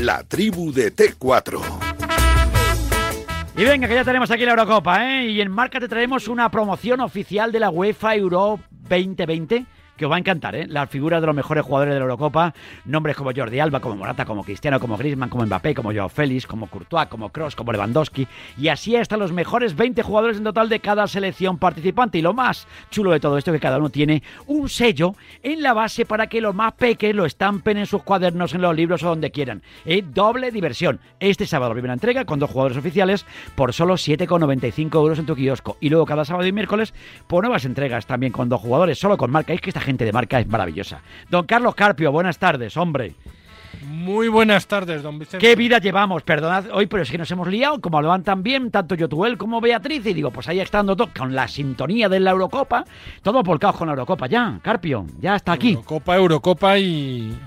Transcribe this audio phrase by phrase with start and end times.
[0.00, 1.60] la tribu de T4.
[3.56, 5.28] Y venga, que ya tenemos aquí la Eurocopa, ¿eh?
[5.28, 9.66] Y en marca te traemos una promoción oficial de la UEFA Euro 2020
[10.00, 10.66] que os va a encantar, ¿eh?
[10.66, 12.54] Las figuras de los mejores jugadores de la Eurocopa,
[12.86, 16.46] nombres como Jordi Alba, como Morata, como Cristiano, como Griezmann, como Mbappé, como Joao Félix,
[16.46, 18.26] como Courtois, como Kroos, como Lewandowski,
[18.56, 22.16] y así hasta los mejores 20 jugadores en total de cada selección participante.
[22.16, 25.60] Y lo más chulo de todo esto es que cada uno tiene un sello en
[25.62, 29.02] la base para que los más peques lo estampen en sus cuadernos, en los libros
[29.02, 29.60] o donde quieran.
[29.84, 30.02] ¿Eh?
[30.02, 30.98] Doble diversión.
[31.20, 35.76] Este sábado primera entrega con dos jugadores oficiales por solo 7,95 euros en tu kiosco.
[35.78, 36.94] Y luego cada sábado y miércoles
[37.26, 39.52] por nuevas entregas también con dos jugadores, solo con marca.
[39.52, 41.00] Es que esta gente de marca es maravillosa.
[41.28, 43.14] Don Carlos Carpio, buenas tardes, hombre.
[43.82, 45.46] Muy buenas tardes, don Vicente.
[45.46, 46.22] ¿Qué vida llevamos?
[46.22, 49.60] Perdonad hoy, pero es que nos hemos liado, como hablaban tan bien, tanto Yotuel como
[49.60, 52.84] Beatriz, y digo, pues ahí estando todo, con la sintonía de la Eurocopa,
[53.22, 55.70] todo volcado con la Eurocopa, ya, Carpio, ya está aquí.
[55.70, 57.38] Eurocopa, Eurocopa y...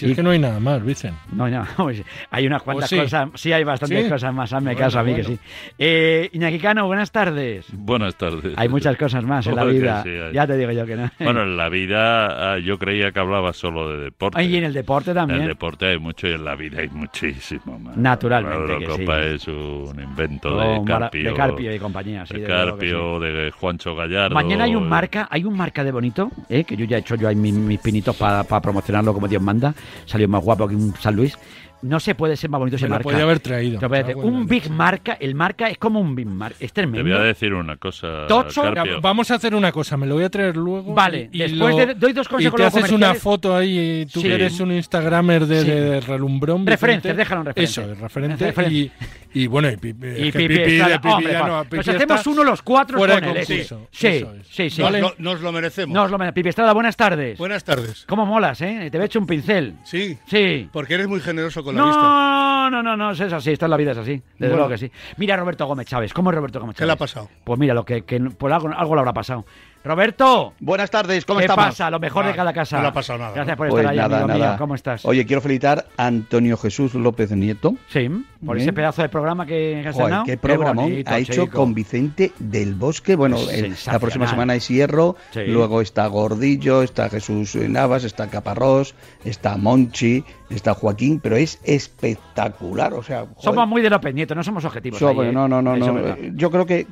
[0.00, 1.18] Si Y- es que no hay nada más, Vicente.
[1.32, 2.96] No, no, pues, hay unas cuantas sí?
[2.96, 4.10] cosas, sí hay bastantes ¿Sí?
[4.10, 5.36] cosas más, hazme Bueno, caso a mí que bueno.
[5.36, 5.72] sí.
[5.78, 7.66] Eh, Iñaki Cano, buenas tardes.
[7.72, 8.54] Buenas tardes.
[8.56, 10.32] Hay muchas cosas más en la que vida, sí hay.
[10.32, 11.10] ya te digo yo que no.
[11.18, 14.42] Bueno, en la vida ah, yo creía que hablaba solo de deporte.
[14.42, 15.42] y en el deporte En también.
[15.42, 17.96] el deporte hay mucho y en la vida hay muchísimo más.
[17.96, 19.28] Naturalmente La que Eurocopa sí.
[19.34, 21.30] es un invento Oh, de mara- Carpio.
[21.30, 22.52] de Carpio y compañía, sí, de que sí.
[22.52, 24.34] Carpio, de Juancho Gallardo.
[24.34, 26.64] Mañana hay un marca, hay un marca de bonito, ¿eh?
[26.64, 29.74] que yo ya he hecho yo ahí mis, mis pinitos para promocionarlo como Dios manda.
[30.06, 31.36] Salió más guapo que un San Luis.
[31.82, 33.04] No se puede ser más bonito ese Me lo marca.
[33.04, 33.78] podía haber traído.
[33.78, 34.70] Te un Big.
[34.70, 37.10] Marca, el marca es como un Big Marca, es Te tremendo.
[37.10, 38.26] voy a decir una cosa.
[38.28, 39.00] Tocho, Mira, Carpio.
[39.00, 40.92] vamos a hacer una cosa, me lo voy a traer luego.
[40.94, 44.00] Vale, y, después lo- de- doy dos Y consejos te luego haces una foto ahí,
[44.02, 44.28] y tú Sí.
[44.28, 45.70] que eres un Instagramer de, Sí.
[45.70, 46.66] de relumbrón.
[46.66, 47.82] Referencias, déjalo en referencia.
[47.82, 48.46] Eso, es referente.
[48.46, 48.92] Referencia.
[49.32, 50.06] Y, y bueno, y Pipi.
[50.06, 52.62] Y Pipi Pipi de Pipi hombre, ya pa- no, nos Pipi está hacemos uno los
[52.62, 53.46] cuatro fuera con él.
[53.46, 54.46] Sí, Eso es.
[54.48, 54.82] sí, sí.
[54.82, 55.00] Vale.
[55.00, 55.94] No- nos lo merecemos.
[55.94, 57.38] No, os lo me- Pipi Estrada, buenas tardes.
[57.38, 58.04] Buenas tardes.
[58.06, 58.88] ¿Cómo molas, eh?
[58.92, 59.74] Te he hecho un pincel.
[59.84, 60.68] Sí, Sí.
[60.72, 62.00] porque eres muy generoso con la vista.
[62.02, 64.12] No, no, no, no, es así, esta es la vida, es así.
[64.12, 64.56] Desde Bueno.
[64.56, 64.90] luego que sí.
[65.16, 66.88] Mira a Roberto Gómez Chávez, ¿cómo es Roberto Gómez ¿Qué Chávez?
[66.88, 67.28] le ha pasado?
[67.44, 69.44] Pues mira, lo que, que pues algo, algo le habrá pasado.
[69.82, 71.64] Roberto, Buenas tardes, ¿cómo ¿qué estamos?
[71.64, 71.90] pasa?
[71.90, 72.76] Lo mejor de cada casa.
[72.76, 73.56] no le ha pasado nada, Gracias ¿no?
[73.56, 74.50] por Pues estar ahí, nada, amigo nada.
[74.50, 74.58] mío.
[74.58, 75.04] ¿Cómo estás?
[75.06, 77.76] Oye, quiero felicitar a Antonio Jesús López Nieto.
[77.88, 78.06] Sí,
[78.44, 78.68] por Bien.
[78.68, 81.56] ese pedazo de programa que has Joder, qué bonito, ha hecho chico.
[81.56, 83.16] con Vicente del Bosque.
[83.16, 85.44] Bueno, el- la próxima semana es Hierro, Sí.
[85.46, 88.94] luego está Gordillo, está Jesús Navas, está Caparrós,
[89.24, 90.24] está Monchi,
[90.56, 92.92] está Joaquín, pero es espectacular.
[92.94, 93.36] O sea, joder.
[93.42, 95.00] Somos muy de López Nieto, no somos objetivos.
[95.02, 95.32] Ahí, ¿eh?
[95.32, 95.98] no, no, no, Eso no.
[95.98, 96.18] es verdad.
[96.20, 96.86] eh, Yo creo que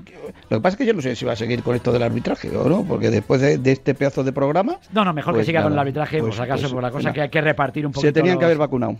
[0.50, 2.02] lo que pasa es que yo no sé si va a seguir con esto del
[2.02, 5.42] arbitraje o no, porque después de, de este pedazo de programa No, no, mejor Pues
[5.42, 7.28] que siga con el arbitraje, pues- por si acaso, pues por la cosa que hay
[7.28, 8.08] que repartir un poquito.
[8.08, 8.96] se tenían que los- haber vacunado.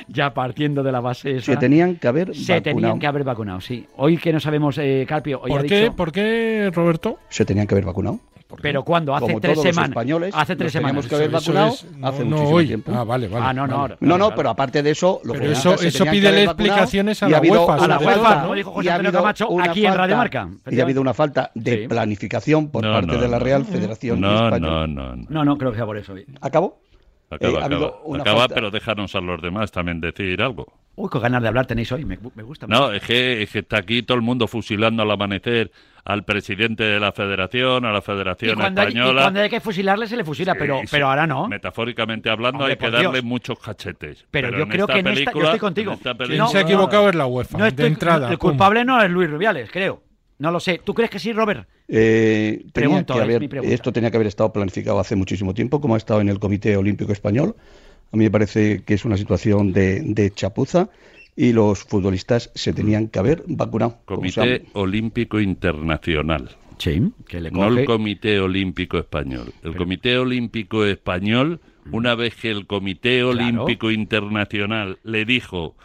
[0.07, 1.53] Ya partiendo de la base esa.
[1.53, 2.61] Se tenían que haber Se vacunado.
[2.63, 3.85] tenían que haber vacunado, sí.
[3.97, 5.95] Hoy que no sabemos, eh, Carpio, hoy ha ¿Por qué, dicho...
[5.95, 7.19] ¿Por qué, Roberto?
[7.29, 8.19] Se tenían que haber vacunado.
[8.61, 9.15] Pero ¿cuándo?
[9.15, 9.89] Hace Como tres todos los semanas.
[9.89, 11.07] españoles, Hace tres semanas.
[11.07, 12.67] que haber Eso- eso vacunado es- hace no, muchísimo hoy.
[12.67, 12.91] tiempo.
[12.95, 13.45] Ah, vale, vale.
[13.45, 13.77] Ah, no, no.
[13.79, 13.97] vale.
[13.99, 17.27] No, no, pero aparte de eso, lo Pero que eso- se eso pídele explicaciones a
[17.27, 19.49] y la ha habido UEFA, a la UEFA, dijo José y ha Antonio habido Camacho,
[19.49, 20.49] una aquí en Radio falta- Marca.
[20.71, 21.87] Y ha habido una falta de Sí.
[21.87, 23.43] planificación por No, parte no, de la no.
[23.45, 24.87] Real Federación No, Española.
[24.87, 25.15] no, no.
[25.15, 25.25] no.
[25.29, 26.13] No, no, creo que sea por eso.
[26.13, 26.25] hoy.
[26.41, 26.79] ¿Acabó?
[27.29, 27.93] Acaba, Eh, acaba.
[28.19, 30.67] Acaba, pero déjanos a los demás también decir algo.
[30.95, 32.67] Uy, qué ganas de hablar tenéis hoy, me, me gusta.
[32.67, 35.71] No, es que, es que está aquí todo el mundo fusilando al amanecer
[36.05, 39.21] al presidente de la federación, a la y federación hay, y española.
[39.21, 40.87] cuando hay que fusilarle, se le fusila, Sí, pero, sí.
[40.91, 41.47] pero ahora no.
[41.47, 43.23] Metafóricamente hablando, Hombre, hay que darle Dios.
[43.23, 44.25] muchos cachetes.
[44.29, 45.91] Pero yo creo que en esta- yo estoy contigo.
[45.91, 48.29] en esta Quien película- se ha equivocado es la UEFA, No de estoy- entrada.
[48.31, 48.49] el pum.
[48.51, 50.03] culpable no es Luis Rubiales, creo.
[50.39, 50.81] No lo sé.
[50.83, 51.67] ¿Tú crees que sí, Robert?
[51.87, 53.73] Eh, tenía Pregunto, que es haber- mi pregunta.
[53.73, 56.75] esto tenía que haber estado planificado hace muchísimo tiempo, como ha estado en el Comité
[56.75, 57.55] Olímpico Español.
[58.11, 60.89] A mí me parece que es una situación de, de chapuza
[61.35, 63.99] y los futbolistas se tenían que haber vacunado.
[64.05, 66.49] Comité Olímpico Internacional.
[66.77, 69.53] Sí, que le No el Comité Olímpico Español.
[69.63, 71.59] El Comité Olímpico Español,
[71.91, 75.75] una vez que el Comité Olímpico Internacional le dijo,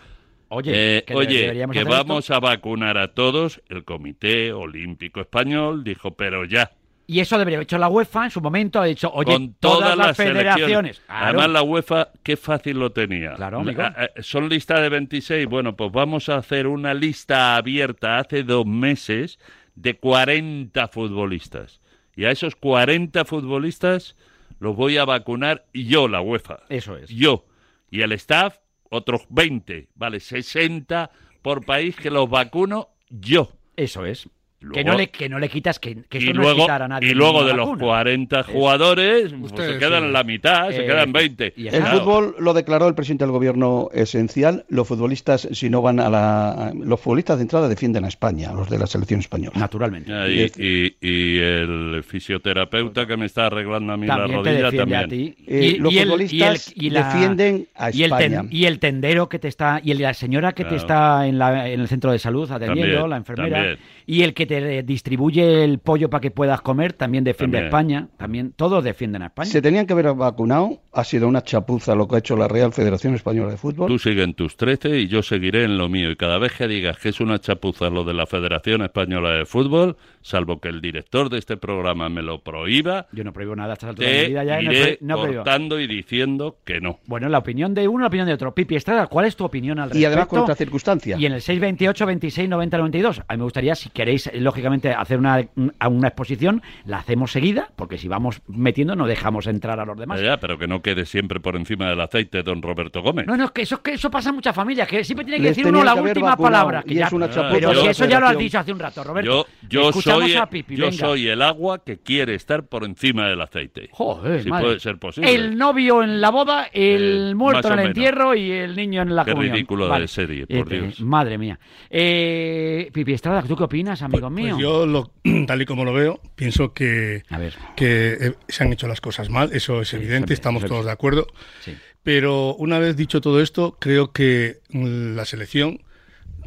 [0.48, 2.34] Oye, eh, que oye, que vamos esto.
[2.34, 6.72] a vacunar a todos, el Comité Olímpico Español dijo, pero ya.
[7.10, 8.82] Y eso debería haber hecho la UEFA en su momento.
[8.82, 11.00] Ha dicho, oye, con todas, las, federaciones.
[11.00, 11.24] Claro.
[11.24, 13.32] Además, la UEFA, qué fácil lo tenía.
[13.32, 13.80] Claro, amigo.
[13.80, 15.46] La- eh, son listas de 26.
[15.46, 19.38] Bueno, pues vamos a hacer una lista abierta hace dos meses
[19.74, 21.80] de 40 futbolistas.
[22.14, 24.14] Y a esos 40 futbolistas
[24.58, 26.58] los voy a vacunar yo, la UEFA.
[26.68, 27.08] Eso es.
[27.08, 27.46] Yo.
[27.90, 28.58] Y el staff,
[28.90, 29.88] otros 20.
[29.94, 31.10] Vale, 60
[31.40, 33.50] por país que los vacuno yo.
[33.76, 34.28] Eso es.
[34.72, 36.82] Que, no le, que no le quitas, que, que y esto no es luego, quitar
[36.82, 37.84] a nadie y luego de los vacuna.
[37.84, 40.06] 40 jugadores, pues se quedan sí.
[40.06, 41.52] en la mitad, se Eh, quedan 20.
[41.56, 41.98] y El Claro.
[42.00, 44.64] fútbol lo declaró el presidente del gobierno esencial.
[44.68, 46.72] Los futbolistas, si no van a la.
[46.74, 49.52] Los futbolistas de entrada defienden a España, los de la selección española.
[49.58, 50.10] Naturalmente.
[50.10, 54.50] Ya, Y, y- y el fisioterapeuta que me está arreglando a mí la También te
[54.62, 55.00] rodilla también.
[55.00, 55.34] a ti.
[55.46, 58.48] Eh, los el- futbolistas defienden a y el ten- España.
[58.50, 60.76] y el tendero que te está, y la señora que te Claro.
[60.82, 63.78] está en, la- en el centro de salud atendiendo, También, la enfermera, también.
[64.10, 67.98] Y el que te distribuye el pollo para que puedas comer, también defiende a También.
[67.98, 68.08] España.
[68.16, 69.50] También, todos defienden a España.
[69.50, 70.80] Se tenían que haber vacunado.
[70.94, 73.86] Ha sido una chapuza lo que ha hecho la Real Federación Española de Fútbol.
[73.88, 76.10] Tú sigue en tus 13 y yo seguiré en lo mío.
[76.10, 79.44] Y cada vez que digas que es una chapuza lo de la Federación Española de
[79.44, 83.70] Fútbol, salvo que el director de este programa me lo prohíba, Yo no prohíbo nada
[83.70, 84.62] a estas alturas de mi vida ya.
[84.62, 85.34] no iré no prohíbo.
[85.44, 86.98] cortando y diciendo que no.
[87.06, 88.54] Bueno, la opinión de uno, la opinión de otro.
[88.54, 90.28] Pipi Estrada, ¿cuál es tu opinión al Y además respecto?
[90.30, 91.16] con otra circunstancia.
[91.18, 93.22] Y en el 628, 26, 90, 92.
[93.28, 95.44] A mí me gustaría, si queréis, eh, lógicamente, hacer una,
[95.80, 99.98] a una exposición, la hacemos seguida, porque si vamos metiendo no dejamos entrar a los
[99.98, 100.20] demás.
[100.20, 103.26] Ya, pero que no quede siempre por encima del aceite don Roberto Gómez.
[103.26, 105.48] No, no, es que eso, que eso pasa en muchas familias, que siempre tiene que
[105.48, 106.82] Les decir uno la última vacunado, palabra.
[106.84, 108.78] que y ya- es una chapuza pero si eso ya lo has dicho hace un
[108.78, 109.46] rato, Roberto.
[109.68, 110.96] yo soy, a Pipi, yo venga.
[110.96, 113.88] soy el agua que quiere estar por encima del aceite.
[113.92, 114.64] Joder, si madre.
[114.66, 115.34] puede ser posible.
[115.34, 117.96] El novio en la boda, el Eh, muerto en el menos.
[117.96, 119.54] entierro y el niño en la Qué comunión.
[119.54, 121.00] ridículo de serie, por Eh, Dios.
[121.00, 121.58] Madre mía.
[121.90, 124.58] Eh, Pipi Estrada, ¿tú qué opinas, amigo Pues mío?
[124.58, 125.12] yo, lo-
[125.46, 127.54] tal y como lo veo, pienso que, A ver.
[127.76, 131.26] que eh, se han hecho las cosas mal, eso es evidente, estamos todos de acuerdo.
[131.64, 131.76] Sí.
[132.02, 135.82] Pero una vez dicho todo esto, creo que mm, la selección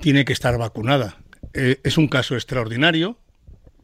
[0.01, 1.17] tiene que estar vacunada.
[1.53, 3.17] Eh, es un caso extraordinario.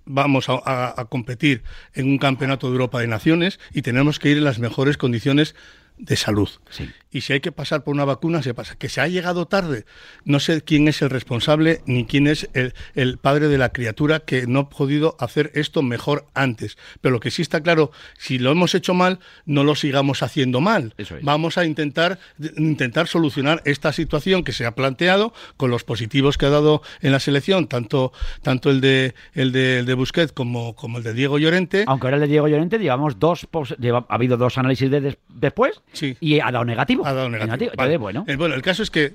[0.06, 1.64] Vamos a, a- a competir
[1.94, 5.54] en un campeonato de Europa de Naciones y tenemos que ir en las mejores condiciones
[5.98, 6.50] de salud.
[6.70, 6.90] Sí.
[7.10, 8.76] Y si hay que pasar por una vacuna, se pasa.
[8.76, 9.86] Que se ha llegado tarde.
[10.26, 14.20] No sé quién es el responsable ni quién es el, el padre de la criatura
[14.20, 16.78] que no ha podido hacer esto mejor antes.
[17.02, 20.62] Pero lo que sí está claro, si lo hemos hecho mal, no lo sigamos haciendo
[20.62, 20.94] mal.
[20.98, 21.12] Es.
[21.24, 22.20] Vamos a intentar,
[22.58, 27.14] intentar solucionar esta situación que se ha planteado con los positivos que ha dado en
[27.14, 28.12] la selección, tanto,
[28.44, 31.86] tanto el de el de, el de Busquets como, como el de Diego Llorente.
[31.88, 35.82] Aunque ahora el de Diego Llorente llevamos dos, ha habido dos análisis de des- después
[35.94, 36.16] Sí.
[36.20, 37.06] y ha dado negativo.
[37.06, 37.72] Ha dado negativo.
[37.76, 37.98] Vale.
[37.98, 39.14] bueno, Eh, bueno, el caso es que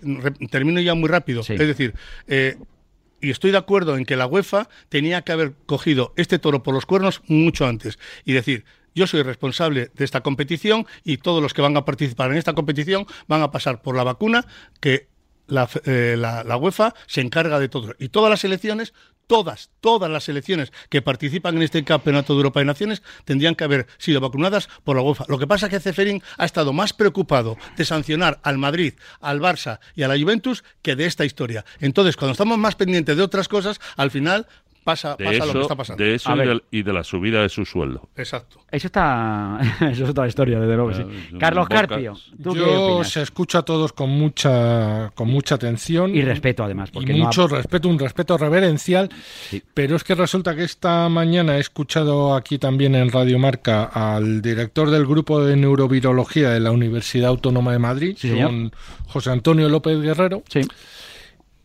[0.51, 1.43] termino ya muy rápido.
[1.43, 1.53] Sí.
[1.55, 1.95] Es decir,
[2.27, 2.57] eh,
[3.21, 6.75] y estoy de acuerdo en que la UEFA tenía que haber cogido este toro por
[6.75, 8.65] los cuernos mucho antes y decir.
[8.95, 12.53] Yo soy responsable de esta competición y todos los que van a participar en esta
[12.53, 14.45] competición van a pasar por la vacuna
[14.83, 15.09] que
[15.47, 17.95] la, eh, la- la UEFA se encarga de todo.
[17.99, 18.93] Y todas las selecciones,
[19.27, 23.65] todas, todas las selecciones que participan en este Campeonato de Europa de Naciones tendrían que
[23.65, 25.25] haber sido vacunadas por la UEFA.
[25.29, 29.41] Lo que pasa es que Ceferín ha estado más preocupado de sancionar al Madrid, al
[29.41, 31.65] Barça y a la Juventus que de esta historia.
[31.81, 34.47] Entonces, cuando estamos más pendientes de otras cosas, al final
[34.85, 36.05] pasa, De pasa lo que eso, está pasando.
[36.05, 36.33] de eso
[36.71, 38.09] y, de la subida de su sueldo.
[38.17, 38.61] Exacto.
[38.71, 39.59] eso está.
[39.91, 40.91] eso es otra historia, desde luego.
[40.91, 41.37] que sí.
[41.39, 41.69] Carlos.
[41.69, 43.11] Carpio, ¿tú qué Yo opinas?
[43.13, 46.15] se escucho a todos con mucha, con mucha atención.
[46.15, 49.09] Y respeto, además, porque y no ha- mucho respeto, un respeto reverencial.
[49.51, 49.63] Sí.
[49.75, 54.43] Pero es que resulta que esta mañana he escuchado aquí también en Radio Marca al
[54.43, 58.71] director del grupo de neurovirología de la Universidad Autónoma de Madrid, Sí, señor.
[59.07, 60.43] José Antonio López Guerrero.
[60.49, 60.61] Sí.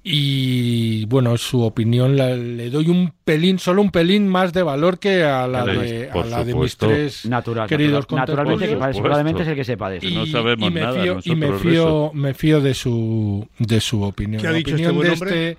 [0.09, 4.99] Y bueno, su opinión la- le doy un pelín, solo un pelín más de valor
[4.99, 9.41] que a la de, a la de mis tres Natural, queridos natural- naturalmente, que seguramente
[9.41, 10.07] es el que sepa de eso.
[10.07, 14.01] Y- no sabemos me nada fío, y me fío, me fío de su de su
[14.01, 14.41] opinión.
[14.41, 15.57] ¿Qué ha La dicho este opinión buen de este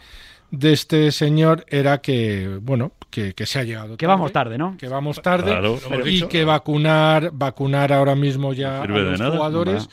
[0.51, 4.77] de este señor era que bueno que, que se ha llegado Que vamos tarde, ¿no?
[4.79, 5.79] que vamos tarde Claro.
[6.05, 6.29] Y dicho.
[6.31, 9.89] que vacunar vacunar ahora mismo ya No a los nada.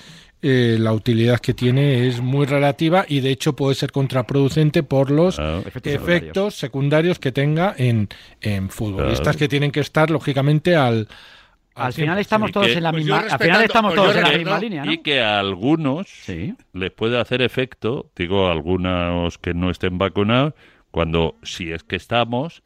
[0.48, 5.10] Eh, la utilidad que tiene es muy relativa y de hecho puede ser contraproducente por
[5.10, 8.10] los Ah, Efectos efectos secundarios que tenga en,
[8.42, 9.40] en futbolistas Claro.
[9.40, 11.08] que tienen que estar lógicamente al
[11.74, 12.22] Al al final 100%.
[12.22, 13.20] estamos todos que- en la Pues misma.
[13.28, 14.92] Al final estamos pues todos en la misma línea, ¿no?
[14.94, 16.54] Y que a algunos Sí.
[16.74, 20.54] les puede hacer efecto, digo a algunos que no estén vacunados,
[20.92, 22.62] cuando si es que estamos,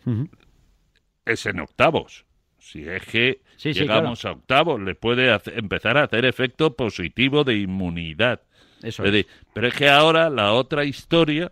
[1.25, 2.25] es en octavos.
[2.59, 6.75] Si es que Sí, sí, llegamos a octavos, le puede hace- empezar a hacer efecto
[6.75, 8.39] positivo de inmunidad.
[8.81, 11.51] Eso Es decir, pero es que ahora la otra historia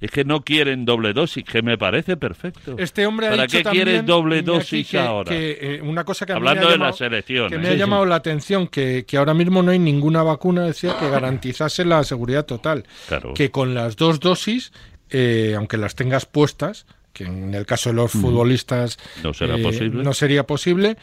[0.00, 2.74] es que no quieren doble dosis, que me parece perfecto.
[2.78, 5.30] Este hombre ha ¿Para dicho qué también, quieres doble dosis que- ahora?
[5.30, 7.48] que, eh, una cosa que a mí Hablando me ha de llamado, la selección.
[7.48, 7.58] que ¿eh?
[7.58, 7.78] me Sí, ha sí.
[7.78, 12.04] llamado la atención que, que ahora mismo no hay ninguna vacuna decía que garantizase la
[12.04, 13.32] seguridad total Claro.
[13.32, 14.72] que con las dos dosis
[15.10, 19.62] eh, aunque las tengas puestas que en el caso de los futbolistas No será eh,
[19.62, 20.02] posible.
[20.04, 20.96] no sería posible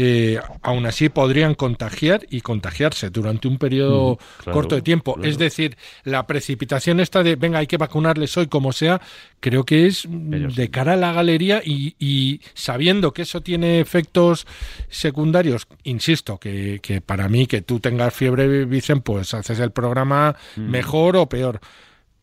[0.00, 5.14] eh, aún así podrían contagiar y contagiarse durante un periodo Mm, claro, corto de tiempo.
[5.14, 5.28] claro.
[5.28, 9.00] Es decir, la precipitación esta de, venga, hay que vacunarles hoy como sea,
[9.40, 10.68] creo que es mm, de sí.
[10.68, 14.46] cara a la galería y, y sabiendo que eso tiene efectos
[14.88, 20.36] secundarios, insisto, que, que para mí que tú tengas fiebre, Vicen, pues haces el programa
[20.56, 20.70] Mm.
[20.70, 21.60] mejor o peor.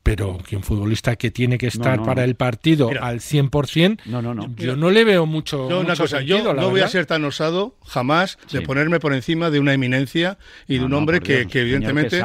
[0.05, 3.07] Pero que un futbolista que tiene que estar no, para el partido Mira.
[3.07, 4.53] al 100%, No, no, no.
[4.55, 5.67] yo no le veo mucho.
[5.67, 8.61] Yo una mucho cosa, sentido, yo la no voy a ser tan osado jamás de
[8.61, 12.21] ponerme por encima de una eminencia y de un hombre que, Dios, que evidentemente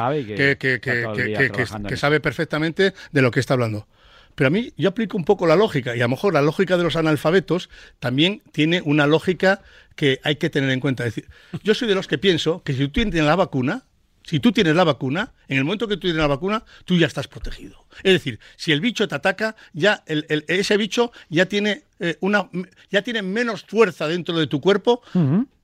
[0.59, 3.87] que sabe perfectamente de lo que está hablando.
[4.35, 6.77] Pero a mí yo aplico un poco la lógica y a lo mejor la lógica
[6.77, 9.63] de los analfabetos también tiene una lógica
[9.95, 11.05] que hay que tener en cuenta.
[11.07, 11.29] Es decir,
[11.63, 13.85] yo soy de los que pienso que si tú tienes la vacuna,
[14.23, 17.07] si tú tienes la vacuna, en el momento que tú tienes la vacuna, tú ya
[17.07, 17.85] estás protegido.
[18.03, 22.17] Es decir, si el bicho te ataca, ya el- el- ese bicho ya tiene eh,
[22.21, 22.49] una
[22.89, 25.01] ya tiene menos fuerza dentro de tu cuerpo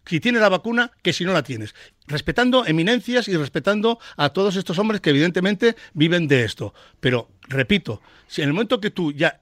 [0.06, 1.74] si tienes la vacuna que si no la tienes.
[2.06, 6.74] Respetando eminencias y respetando a todos estos hombres que evidentemente viven de esto.
[7.00, 9.42] Pero, repito, si en el momento que tú ya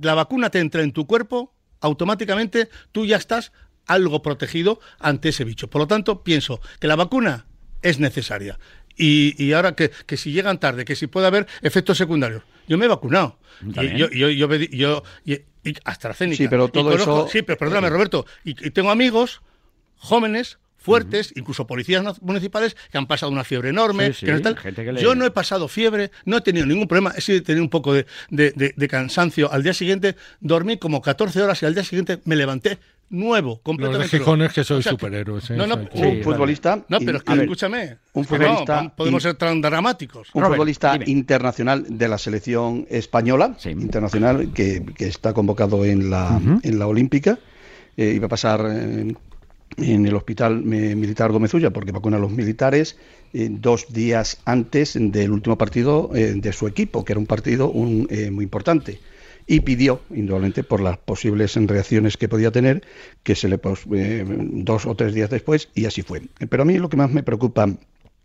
[0.00, 3.52] la vacuna te entra en tu cuerpo, automáticamente tú ya estás
[3.86, 5.68] algo protegido ante ese bicho.
[5.68, 7.46] Por lo tanto, pienso que la vacuna
[7.88, 8.58] es necesaria.
[8.96, 12.42] Y, y ahora que, que si llegan tarde, que si puede haber efectos secundarios.
[12.66, 13.38] Yo me he vacunado.
[13.62, 16.36] Y yo, yo, yo, me- yo- y, y AstraZeneca.
[16.36, 18.26] Sí, pero todo conozco- eso- Sí, pero perdóname, Roberto.
[18.44, 19.42] Y, y tengo amigos
[19.96, 24.08] jóvenes, fuertes, incluso policías municipales que han pasado una fiebre enorme.
[24.12, 24.56] Sí, sí, que no tal.
[24.56, 27.12] gente que le- Yo no he pasado fiebre, no he tenido ningún problema.
[27.16, 29.50] He sido- he tenido un poco de, de- de- de cansancio.
[29.52, 32.78] Al día siguiente dormí como 14 horas y al día siguiente me levanté
[33.10, 34.04] nuevo, Los completamente.
[34.10, 34.54] de Gijones nuevo.
[34.54, 35.50] que sois O sea, superhéroes.
[35.50, 35.56] ¿eh?
[35.56, 36.22] No, no, Sí, un vale.
[36.24, 36.84] futbolista.
[36.88, 37.96] no, pero es que in- escúchame.
[38.14, 40.28] un es que no, futbolista podemos in- ser tan dramáticos.
[40.34, 41.04] Un Robert, futbolista dime.
[41.08, 43.70] internacional de la selección española, Sí.
[43.70, 47.38] internacional, que, que está convocado en la, en la Olímpica.
[47.96, 49.14] Eh, iba a pasar eh,
[49.78, 52.96] en el hospital militar Gómezulla porque vacuna a los militares
[53.32, 57.70] eh, dos días antes del último partido eh, de su equipo, que era un partido
[57.70, 58.98] un, eh, muy importante.
[59.46, 62.82] Y pidió, indudablemente, por las posibles reacciones que podía tener,
[63.22, 66.22] que se le pos- eh, dos o tres días después, y así fue.
[66.48, 67.68] Pero a mí lo que más me preocupa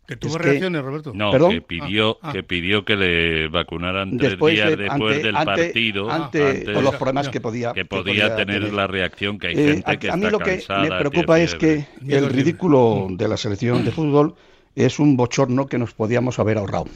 [0.08, 1.12] Que tuvo es que- reacciones, Roberto.
[1.14, 1.52] No, ¿Perdón?
[1.52, 2.34] que pidió, Ah, ah.
[2.34, 6.44] que pidió que le vacunaran tres después días de- después ante- del ante- partido, ante
[6.48, 7.32] antes con los problemas ya.
[7.32, 10.26] que podía que podía tener la reacción que hay Eh, gente a, que a mí
[10.26, 10.82] está lo que cansada.
[10.90, 12.30] me preocupa es que Miedo el libre.
[12.38, 14.34] ridículo de la selección de fútbol
[14.76, 16.88] es un bochorno que nos podíamos haber ahorrado.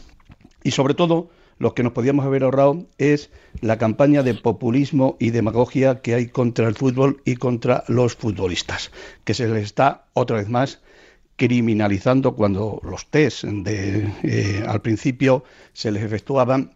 [0.63, 3.29] Y sobre todo, lo que nos podíamos haber ahorrado es
[3.61, 8.91] la campaña de populismo y demagogia que hay contra el fútbol y contra los futbolistas,
[9.23, 10.81] que se les está otra vez más
[11.37, 15.43] criminalizando cuando los test de, eh, al principio
[15.73, 16.75] se les efectuaban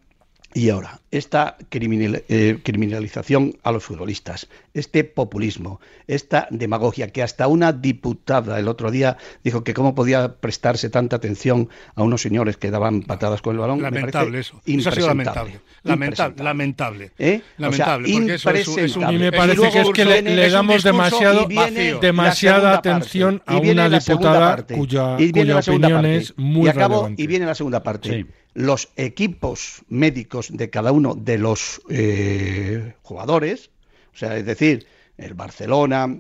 [0.54, 7.48] y ahora, esta criminal- eh, criminalización a los futbolistas, este populismo, esta demagogia que hasta
[7.48, 12.58] una diputada el otro día dijo que cómo podía prestarse tanta atención a unos señores
[12.58, 13.78] que daban patadas con el balón.
[13.78, 14.60] me Lamentable eso.
[14.66, 15.60] Eso ha sido lamentable.
[15.84, 16.44] Lamentable.
[16.44, 17.12] Lamentable.
[17.20, 17.42] ¿Eh?
[17.58, 19.16] Lamentable, O sea, porque eso es un- es un- impresentable.
[19.16, 21.48] Y me parece que es discurso- que le, damos demasiado,
[22.02, 22.90] demasiada parte.
[22.90, 24.76] atención a una diputada parte.
[24.76, 26.18] cuya, cuya opinión parte.
[26.18, 27.22] es muy y acabo, relevante.
[27.24, 28.10] y viene la segunda parte.
[28.10, 28.26] Sí.
[28.54, 33.70] Los equipos médicos de cada uno de los eh, jugadores,
[34.14, 34.88] o sea, es decir,
[35.18, 36.18] el Barcelona,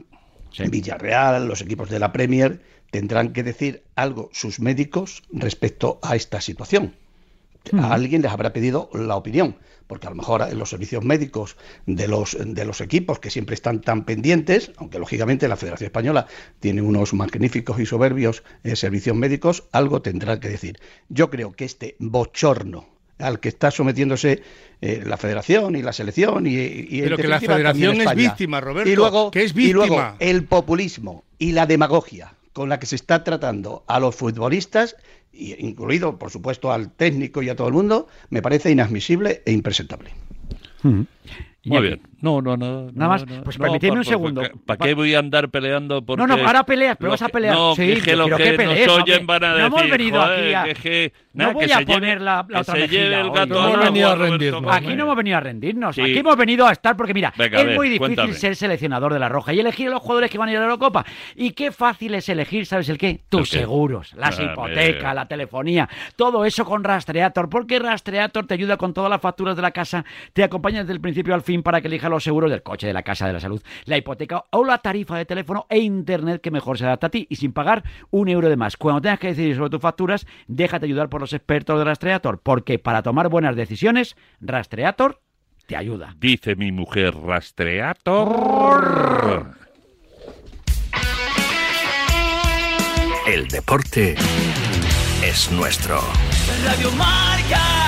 [0.51, 0.63] Sí.
[0.67, 6.41] Villarreal, los equipos de la Premier, tendrán que decir algo sus médicos respecto a esta
[6.41, 6.95] situación.
[7.78, 11.56] A alguien les habrá pedido la opinión, porque a lo mejor en los servicios médicos
[11.86, 16.28] de los, de los equipos que siempre están tan pendientes, aunque lógicamente la Federación Española
[16.60, 20.80] tiene unos magníficos y soberbios eh, servicios médicos, algo tendrá que decir.
[21.10, 22.88] Yo creo que este bochorno
[23.20, 24.42] al que está sometiéndose
[24.82, 28.89] eh, la Federación y la selección y, y Pero que la Federación es víctima, Roberto,
[28.89, 30.16] y luego, que es y luego víctima.
[30.20, 34.96] el populismo y la demagogia con la que se está tratando a los futbolistas,
[35.39, 40.12] incluido, por supuesto, al técnico y a todo el mundo, me parece inadmisible e impresentable.
[41.62, 42.01] Y Muy aquí- bien.
[42.22, 42.89] No, no, no.
[42.93, 44.41] Nada más, pues permitidme un segundo.
[44.65, 46.01] ¿Para qué voy a andar peleando?
[46.05, 47.53] Porque No, no, ahora peleas, pero vas a pelear.
[47.53, 49.89] No, Sí, que que los que, que pelees, nos oyen van a No decir, hemos
[49.89, 51.13] venido joder, aquí a- que,
[51.48, 53.67] No voy a lleve- poner la- la otra se mejilla lleve el hoy, gato no
[53.69, 54.75] hemos venido a rendirnos.
[54.75, 56.01] Aquí no hemos venido a rendirnos, Sí.
[56.01, 58.34] aquí hemos venido a estar porque mira, Venga, es ver, muy difícil cuéntame.
[58.34, 60.62] ser seleccionador de la Roja y elegir a los jugadores que van a ir a
[60.62, 61.05] la Eurocopa.
[61.36, 63.22] Y qué fácil es elegir, ¿sabes el qué?
[63.29, 63.60] Tus ¿El qué?
[63.65, 68.93] seguros, las Ah, hipotecas, la telefonía, todo eso con Rastreator, porque Rastreator te ayuda con
[68.93, 71.88] todas las facturas de la casa, te acompaña desde el principio al fin para que
[71.88, 74.77] elijas los seguros del coche, de la casa, de la salud, la hipoteca o la
[74.79, 78.27] tarifa de teléfono e internet que mejor se adapta a ti y sin pagar un
[78.29, 78.77] euro de más.
[78.77, 82.79] Cuando tengas que decidir sobre tus facturas, déjate ayudar por los expertos de Rastreator, porque
[82.79, 85.21] para tomar buenas decisiones, Rastreator
[85.69, 86.15] te ayuda.
[86.17, 88.25] Dice mi mujer rastreator.
[93.27, 94.15] El deporte
[95.24, 96.01] es nuestro.
[96.65, 97.79] Radio Marca.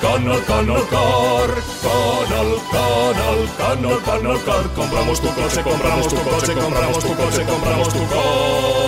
[0.00, 1.50] Canal, canal car.
[1.84, 4.64] Canal, canal, canal, canal car.
[4.74, 8.80] Compramos tu coche, compramos tu coche, compramos tu coche, compramos tu coche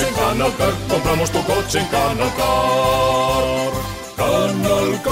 [0.00, 0.52] en Canal.
[0.88, 3.72] Compramos tu coche en Canal Car.
[4.16, 5.02] Canal.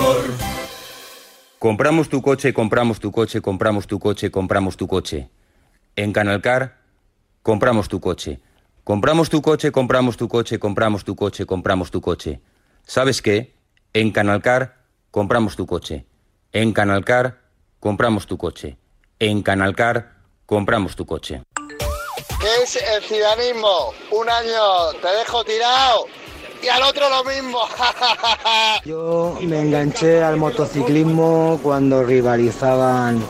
[1.59, 5.29] Compramos tu coche, compramos tu coche, compramos tu coche, compramos tu coche.
[5.97, 6.79] En Canalcar,
[7.43, 8.41] compramos tu coche.
[8.85, 12.41] Compramos tu coche, compramos tu coche, compramos tu coche, compramos tu coche.
[12.85, 13.55] ¿Sabes qué?
[13.93, 14.77] En Canalcar,
[15.11, 16.07] compramos tu coche.
[16.53, 17.41] En Canalcar,
[17.81, 18.77] compramos tu coche.
[19.19, 20.13] En Canalcar,
[20.47, 21.43] compramos tu coche.
[22.41, 23.93] ¿Qué es el ciudadanismo?
[24.13, 26.07] Un año te dejo tirado
[26.63, 27.59] y al otro lo mismo.
[28.85, 33.21] Yo me enganché al motociclismo cuando rivalizaban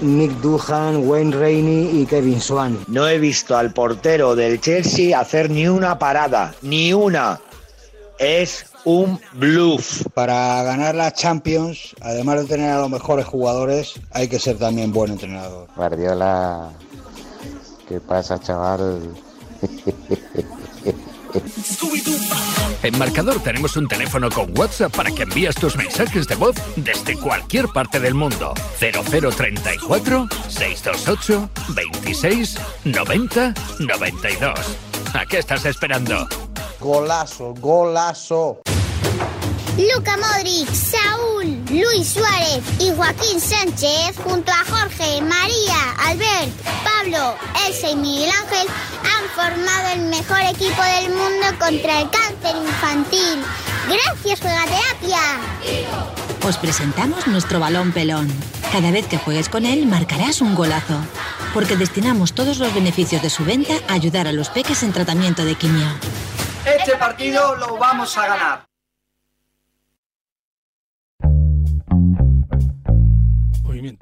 [0.00, 2.84] Nick Duhan, Wayne Rainey y Kevin Swan.
[2.88, 7.38] No he visto al portero del Chelsea hacer ni una parada, ni una.
[8.18, 10.06] Es un bluff.
[10.14, 14.92] Para ganar las Champions, además de tener a los mejores jugadores, hay que ser también
[14.92, 15.68] buen entrenador.
[15.76, 16.70] Guardiola,
[17.88, 19.14] ¿qué pasa, chaval?
[22.82, 27.16] En Marcador tenemos un teléfono con WhatsApp para que envíes tus mensajes de voz desde
[27.16, 28.54] cualquier parte del mundo.
[28.78, 34.54] 0034 628 26 90 92.
[35.14, 36.28] ¿A qué estás esperando?
[36.80, 38.60] Golazo, golazo.
[39.76, 46.52] Luca Modric, Saúl, Luis Suárez y Joaquín Sánchez, junto a Jorge, María, Albert,
[46.84, 47.34] Pablo,
[47.66, 48.68] Elsa y Miguel Ángel,
[49.02, 53.42] han formado el mejor equipo del mundo contra el cáncer infantil.
[53.88, 55.20] Gracias, Juegaterapia.
[56.46, 58.28] Os presentamos nuestro balón pelón.
[58.70, 60.98] Cada vez que juegues con él, marcarás un golazo.
[61.54, 65.44] Porque destinamos todos los beneficios de su venta a ayudar a los peques en tratamiento
[65.44, 65.88] de quimio.
[66.76, 68.67] Este partido lo vamos a ganar.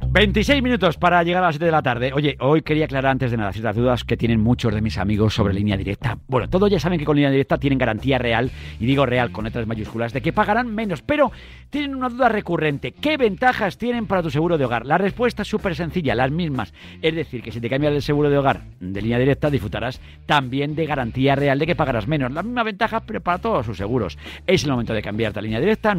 [0.08, 2.12] 26 minutos para llegar a las 7 de la tarde.
[2.14, 5.34] Oye, hoy quería aclarar antes de nada ciertas dudas que tienen muchos de mis amigos
[5.34, 6.18] sobre línea directa.
[6.28, 8.50] Bueno, todos ya saben que con línea directa tienen garantía real,
[8.80, 11.30] y digo real con letras mayúsculas, de que pagarán menos, pero
[11.70, 12.92] tienen una duda recurrente.
[12.92, 14.86] ¿Qué ventajas tienen para tu seguro de hogar?
[14.86, 16.72] La respuesta es súper sencilla, las mismas.
[17.02, 20.74] Es decir, que si te cambias el seguro de hogar de línea directa, disfrutarás también
[20.74, 22.32] de garantía real de que pagarás menos.
[22.32, 24.18] La misma ventaja, pero para todos sus seguros.
[24.46, 25.94] Es el momento de cambiarte a línea directa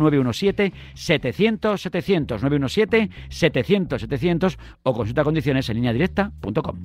[3.78, 4.58] 917-700-700.
[4.58, 6.78] 917-700-700 o consulta condiciones en línea directa.com.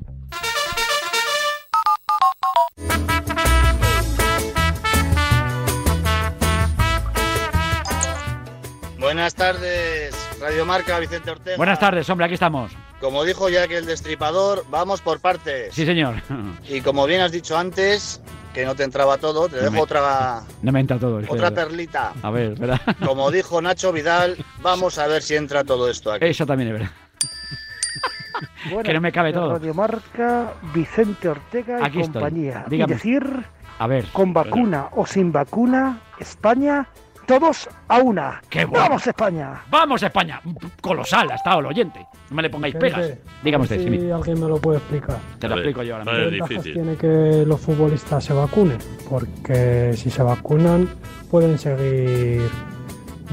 [8.98, 11.57] Buenas tardes, Radio Marca, Vicente Ortega.
[11.57, 12.72] Buenas tardes, hombre, aquí estamos.
[13.00, 15.72] Como dijo ya que el destripador, vamos por partes.
[15.72, 16.16] Sí, señor.
[16.68, 18.20] Y como bien has dicho antes,
[18.52, 21.20] que no te entraba todo, te No dejo me- otra, No me entra todo.
[21.28, 22.12] otra perlita.
[22.22, 22.81] A ver, ¿verdad?
[23.07, 26.26] Como dijo Nacho Vidal, vamos a ver si entra todo esto aquí.
[26.26, 26.90] Eso también es verdad.
[28.85, 29.52] que no me cabe todo.
[29.52, 32.20] Radio Marca, Vicente Ortega y Aquí estoy.
[32.20, 32.64] compañía.
[32.68, 32.92] Dígame.
[32.92, 33.46] Y decir,
[33.78, 34.07] A ver.
[34.12, 36.88] con vacuna o sin vacuna, España,
[37.27, 38.41] todos a una.
[38.49, 38.85] ¡Qué bueno!
[38.85, 39.63] ¡Vamos, España!
[39.71, 40.41] ¡Vamos, España!
[40.81, 42.07] Colosal ha estado el oyente.
[42.31, 43.13] No me le pongáis pegas.
[43.43, 45.19] Dígame usted, si alguien me lo puede explicar.
[45.39, 46.47] Te lo explico yo ahora ¿Qué mismo.
[46.47, 48.79] ventajas tiene que los futbolistas se vacunen?
[49.09, 50.89] Porque si se vacunan
[51.31, 52.49] pueden seguir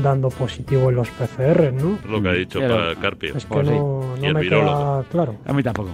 [0.03, 1.97] dando positivo en los PCR, ¿no?
[2.07, 3.35] Lo que ha dicho Pero- para Carpio.
[3.35, 3.73] Es que Pues sí.
[3.73, 4.77] no, Y no el me virólogo.
[5.01, 5.35] queda claro.
[5.45, 5.89] A mí tampoco.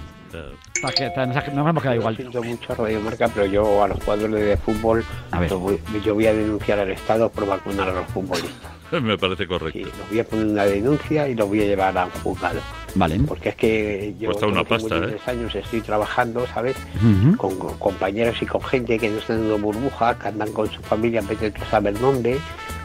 [0.82, 2.16] Pa' que- nos, nos hemos quedado igual.
[2.16, 5.04] Siento mucho, Radio Marca, pero yo a los jugadores de fútbol,
[5.50, 8.72] los voy- yo voy a denunciar al Estado por vacunar a los futbolistas.
[9.02, 9.78] Me parece correcto.
[9.80, 12.60] Los voy a poner una denuncia y los voy a llevar a un juzgado.
[12.94, 13.18] Vale.
[13.26, 15.00] Porque es que yo Cuesta una tengo pasta, ¿eh?
[15.00, 16.76] 53 años estoy trabajando, ¿sabes?
[16.96, 17.36] Ujú.
[17.36, 20.70] Con, con compañeros y con gente que no están en una burbuja, que andan con
[20.70, 22.38] su familia, vete tú a saber dónde,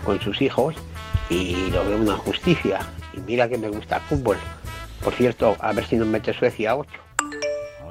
[0.03, 0.75] con sus hijos,
[1.29, 2.79] y lo veo una justicia.
[3.13, 4.37] Y mira que me gusta el fútbol.
[5.03, 6.89] Por cierto, a ver si nos mete Suecia a 8.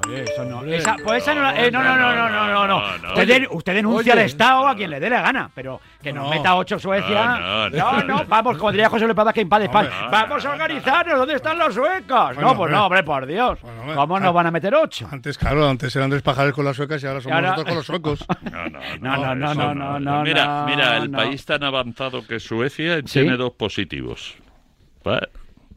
[0.07, 0.63] Oye, eso no.
[0.63, 2.97] Esa, pues esa no, la- eh, no, no, no, no, no, no, no.
[2.97, 3.09] no.
[3.13, 4.21] Usted, usted denuncia Oye.
[4.21, 6.29] al Estado a quien le dé la gana, pero que nos No.
[6.29, 7.25] meta ocho Suecia.
[7.39, 9.89] No, No, no, no, vamos, como diría José Luis Paz, que en paz de España.
[10.11, 12.35] Vamos a organizarnos, ¿dónde están los suecos?
[12.35, 12.71] Bueno, no, pues hombre.
[12.73, 13.59] no, hombre, por Dios.
[13.95, 15.07] ¿Cómo nos van a meter ocho?
[15.11, 17.85] Antes, claro, antes eran tres pajares con las suecas y ahora somos nosotros con los
[17.85, 18.25] suecos.
[18.51, 21.17] No, no, No, no, no, no, no, no, Mira, mira, el no.
[21.17, 23.21] país tan avanzado que es Suecia ¿Sí?
[23.21, 24.35] tiene dos positivos.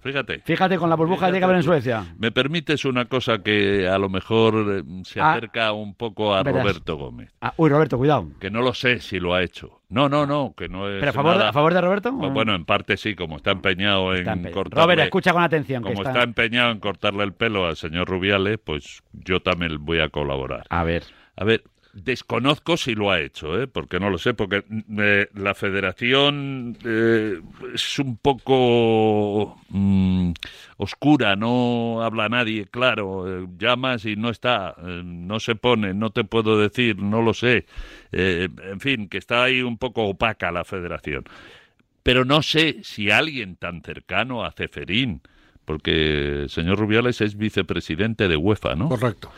[0.05, 0.41] Fíjate.
[0.45, 2.05] Fíjate con la burbuja de que haber en Suecia.
[2.19, 5.33] Me permites una cosa que a lo mejor eh, se Ah.
[5.33, 6.63] acerca un poco a Verás.
[6.63, 7.33] Roberto Gómez.
[7.41, 8.29] Ah, uy, Roberto, cuidado.
[8.39, 9.81] Que no lo sé si lo ha hecho.
[9.89, 12.17] No, no, no, que no es ¿Pero a favor, de, nada- a favor de Roberto?
[12.19, 14.83] Pues bueno, en parte sí, como está empeñado en Está empe- cortarle...
[14.85, 15.83] Robert, escucha con atención.
[15.83, 16.11] Que Como está...
[16.11, 20.65] está empeñado en cortarle el pelo al señor Rubiales, pues yo también voy a colaborar.
[20.69, 21.05] A ver.
[21.37, 21.65] A ver,
[21.95, 23.67] desconozco si lo ha hecho, ¿eh?
[23.67, 24.65] porque no lo sé, porque
[24.99, 27.41] eh, la federación eh,
[27.73, 30.33] es un poco mm,
[30.79, 36.59] oscura, no habla nadie, claro, llamas y no está, no se pone, no te puedo
[36.59, 37.67] decir, no lo sé,
[38.13, 41.25] en fin, que está ahí un poco opaca la federación.
[42.03, 45.23] Pero no sé si alguien tan cercano a Ceferín,
[45.65, 48.89] porque el señor Rubiales es vicepresidente de UEFA, ¿no?
[48.89, 49.31] Correcto.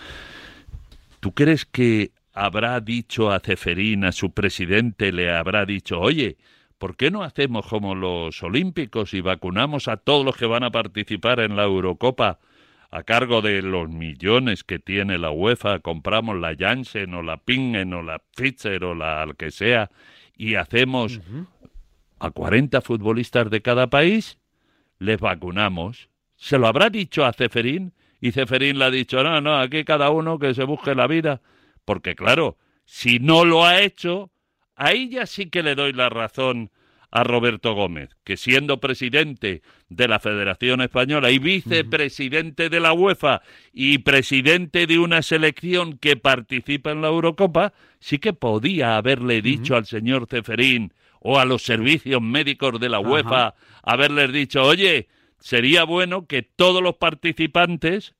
[1.20, 6.36] ¿Tú crees que habrá dicho a Ceferín, a su presidente, le habrá dicho, oye,
[6.76, 10.70] ¿por qué no hacemos como los olímpicos y vacunamos a todos los que van a
[10.70, 12.38] participar en la Eurocopa
[12.90, 15.80] a cargo de los millones que tiene la UEFA?
[15.80, 19.90] Compramos la Janssen o la Pingen o la Pfizer o la al que sea
[20.36, 21.22] y hacemos
[22.18, 24.38] a 40 futbolistas de cada país,
[24.98, 26.10] les vacunamos.
[26.36, 27.94] ¿Se lo habrá dicho a Ceferín?
[28.20, 31.40] Y Ceferín le ha dicho, no, no, aquí cada uno que se busque la vida.
[31.86, 34.30] Porque claro, si no lo ha hecho,
[34.74, 36.70] ahí ya sí que le doy la razón
[37.10, 43.40] a Roberto Gómez, que siendo presidente de la Federación Española y vicepresidente de la UEFA
[43.72, 49.76] y presidente de una selección que participa en la Eurocopa, sí que podía haberle dicho
[49.76, 53.08] al señor Ceferín o a los servicios médicos de la Ajá.
[53.08, 58.14] UEFA, haberles dicho, oye, sería bueno que todos los participantes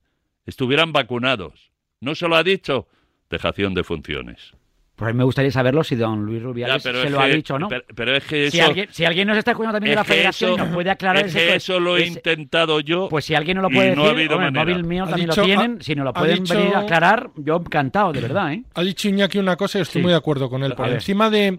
[0.46, 1.72] estuvieran vacunados.
[2.00, 2.87] ¿No se lo ha dicho?
[3.30, 4.55] Dejación de funciones.
[4.96, 7.37] Pues a mí me gustaría saberlo si don Luis Rubiales Ya, se lo ha que-
[7.37, 7.68] dicho o no.
[7.68, 8.66] Pero, pero es que si, eso...
[8.68, 11.26] alguien, si alguien nos está escuchando también de la federación y eso- nos puede aclarar
[11.26, 13.09] es ese- que eso lo he ese- intentado yo.
[13.11, 14.72] Pues si alguien no lo y puede no decir, ha habido hombre, el manera.
[14.74, 16.74] móvil mío Ha también dicho- lo tienen, ha- si nos lo ha pueden dicho- venir
[16.74, 18.62] a aclarar, yo encantado, de verdad, ¿eh?
[18.74, 20.02] Ha dicho Iñaki una cosa y estoy Sí.
[20.02, 20.72] muy de acuerdo con él.
[20.74, 20.96] Por A ver.
[20.96, 21.56] encima de,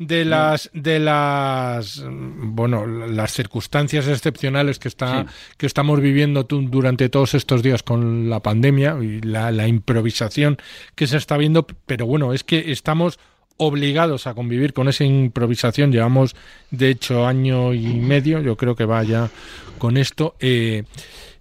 [0.00, 7.08] de las de las mm, bueno las circunstancias excepcionales que está que estamos viviendo durante
[7.08, 10.56] todos estos días con la pandemia y la, la improvisación
[10.96, 13.18] que se está viendo, pero bueno, es que estamos
[13.56, 15.92] obligados a convivir con esa improvisación.
[15.92, 16.34] Llevamos,
[16.70, 19.30] de hecho, año y medio, yo creo que va ya
[19.78, 20.34] con esto.
[20.40, 20.84] Eh,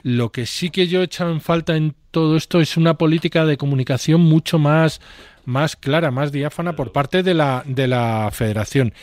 [0.03, 3.45] lo que sí que yo he echado en falta en todo esto es una política
[3.45, 4.99] de comunicación mucho más,
[5.45, 8.93] más clara, más diáfana por parte de la, de la federación.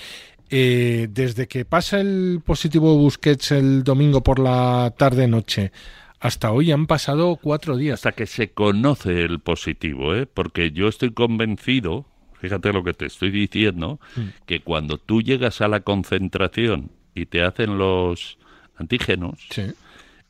[0.51, 5.73] Eh, desde que pasa el positivo Busquets el domingo por la tarde-noche
[6.21, 7.95] hasta hoy han pasado cuatro días.
[7.95, 10.27] Hasta que se conoce el positivo, ¿eh?
[10.27, 12.07] Porque yo estoy convencido,
[12.41, 14.21] fíjate lo que te estoy diciendo, Mm.
[14.47, 18.39] que cuando tú llegas a la concentración y te hacen los
[18.77, 19.47] antígenos,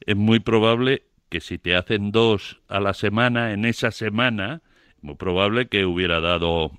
[0.07, 4.63] es muy probable que si te hacen dos a la semana, en esa semana,
[5.03, 6.73] muy probable que hubiera dado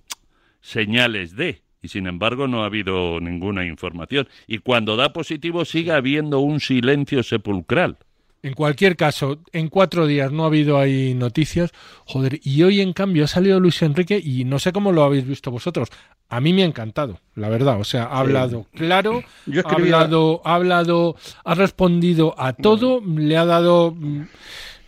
[0.62, 4.28] señales de, y sin embargo no ha habido ninguna información.
[4.48, 7.98] Y cuando da positivo sigue habiendo un silencio sepulcral.
[8.42, 11.72] En cualquier caso, en cuatro días no ha habido ahí noticias.
[12.06, 15.28] Joder, y hoy en cambio ha salido Luis Enrique y no sé cómo lo habéis
[15.28, 15.90] visto vosotros.
[16.30, 17.80] A mí me ha encantado, la verdad.
[17.80, 23.36] O sea, ha hablado claro, Yo ha hablado, ha hablado, ha respondido a todo, le
[23.36, 24.28] ha dado mm,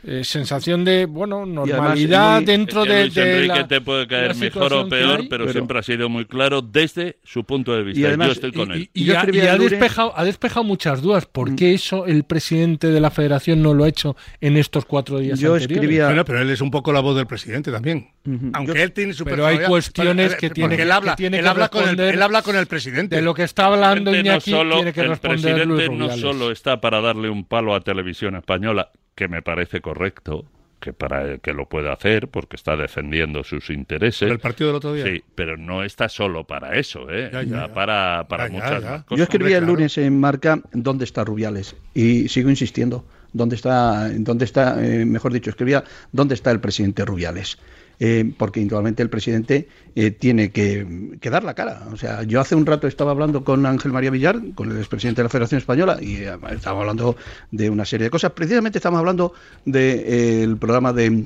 [0.03, 4.07] eh, sensación de, bueno, normalidad muy- dentro de, Luis de Enrique la, te puede de
[4.07, 5.27] caer mejor o peor, hay.
[5.27, 8.07] pero, pero- siempre ha sido muy claro desde su punto de vista.
[8.07, 8.89] además- Yo estoy con él.
[8.93, 11.25] Y, Yo ha, escribía y ha despejado, ha despejado muchas dudas.
[11.25, 15.19] ¿Por qué eso el presidente de la federación no lo ha hecho en estos cuatro
[15.19, 15.77] días Yo anteriores?
[15.77, 18.09] escribía- Bueno, pero él es un poco la voz del presidente también.
[18.25, 18.49] Ujú.
[18.53, 21.17] Aunque Yo- él tiene su Pero hay cuestiones Pero, que tiene él que- habla, que
[21.17, 23.15] tiene él que habla con el, él habla con el presidente.
[23.15, 25.97] De lo que está hablando presidente Iñaki no solo, tiene que el responder Luis presidente
[25.97, 30.45] no solo está para darle un palo a televisión española, que me parece correcto,
[30.79, 34.27] que para que lo pueda hacer porque está defendiendo sus intereses.
[34.27, 35.05] ¿Por el partido del otro día?
[35.05, 37.29] Sí, pero no está solo para eso, ¿eh?
[37.31, 37.73] Ya, ya, Está ya.
[37.73, 38.89] para, para muchas ya.
[38.89, 39.23] más Yo cosas.
[39.23, 43.05] escribí el lunes en Marca dónde está Rubiales y sigo insistiendo.
[43.33, 47.59] ¿Dónde está, dónde está eh, mejor dicho, escribía dónde está el presidente Rubiales?
[48.03, 50.87] Eh, porque indudablemente el presidente eh, tiene que,
[51.21, 51.83] dar la cara.
[51.93, 55.21] O sea, yo hace un rato estaba hablando con Ángel María Villar, con el expresidente
[55.21, 57.15] de la Federación Española, y eh, estábamos hablando
[57.51, 58.31] de una serie de cosas.
[58.31, 59.33] Precisamente estamos hablando
[59.65, 61.25] del programa de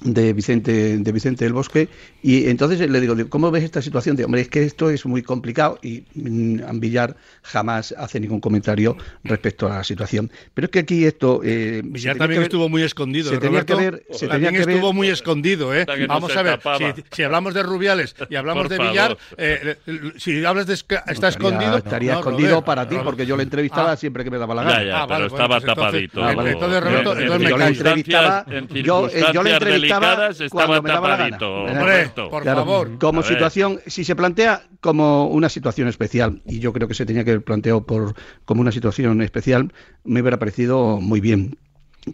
[0.00, 1.88] de Vicente de Vicente del Bosque
[2.22, 4.14] y entonces le digo, ¿cómo ves esta situación?
[4.16, 8.96] Digo, hombre, es que esto es muy complicado y mm, Villar jamás hace ningún comentario
[9.24, 10.30] respecto a la situación.
[10.54, 11.40] Pero es que aquí esto...
[11.42, 13.28] Eh, se Villar tenía también que ver- estuvo muy escondido.
[13.30, 15.84] se ¿eh, tenía que ver- se también tenía que ver- estuvo muy escondido, ¿eh?
[15.86, 18.88] No Vamos a ver, si, si hablamos de Rubiales y hablamos Por de.
[18.88, 21.76] Villar, eh, eh, si hablas de está estaría, escondido...
[21.76, 23.96] estaría No, escondido Robert, para ti porque yo le entrevistaba Ah.
[23.96, 24.84] siempre que me daba la gana.
[24.84, 26.24] ya, Ah, pero vale, estaba pues entonces- tapadito.
[26.24, 27.48] ah, vale, entonces, Roberto, En- entonces me
[28.82, 31.38] Yo, En eh, yo le entrevistaba estaba me daba la gana.
[31.38, 31.64] tapadito.
[31.64, 32.98] Hombre, por Claro, favor.
[32.98, 33.32] Como A ver.
[33.32, 37.30] situación, si se plantea como una situación especial, y yo creo que se tenía que
[37.32, 39.72] haber planteado por, como una situación especial,
[40.04, 41.58] me hubiera parecido muy bien